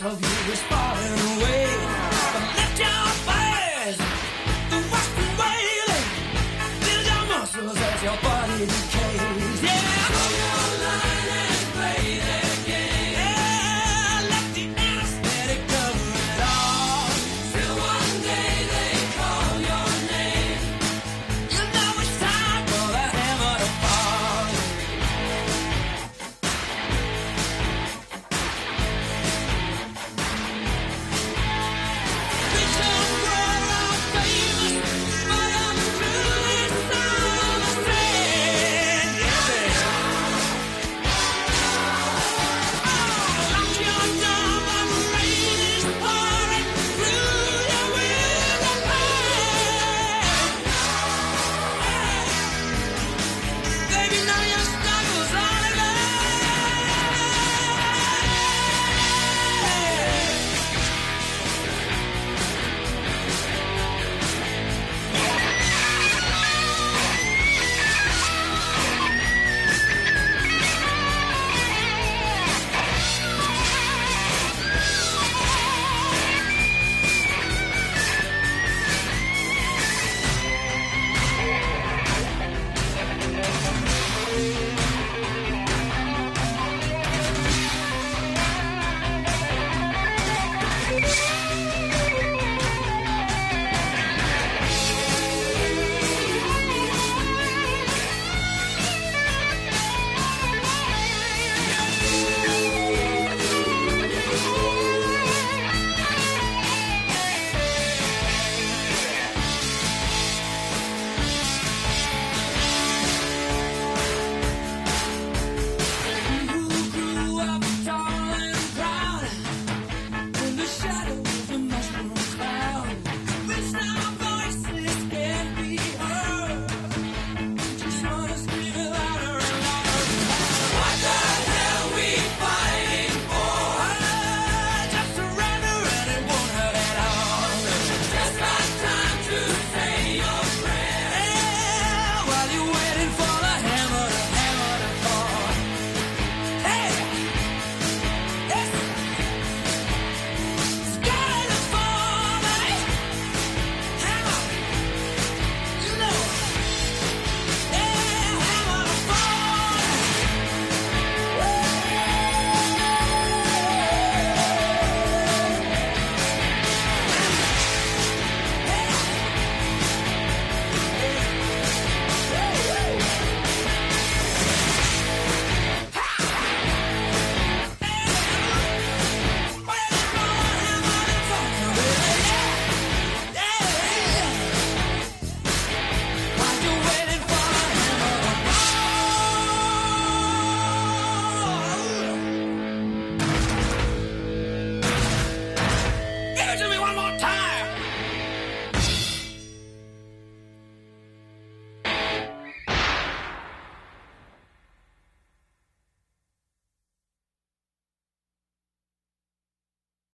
[0.03, 0.90] of you respond.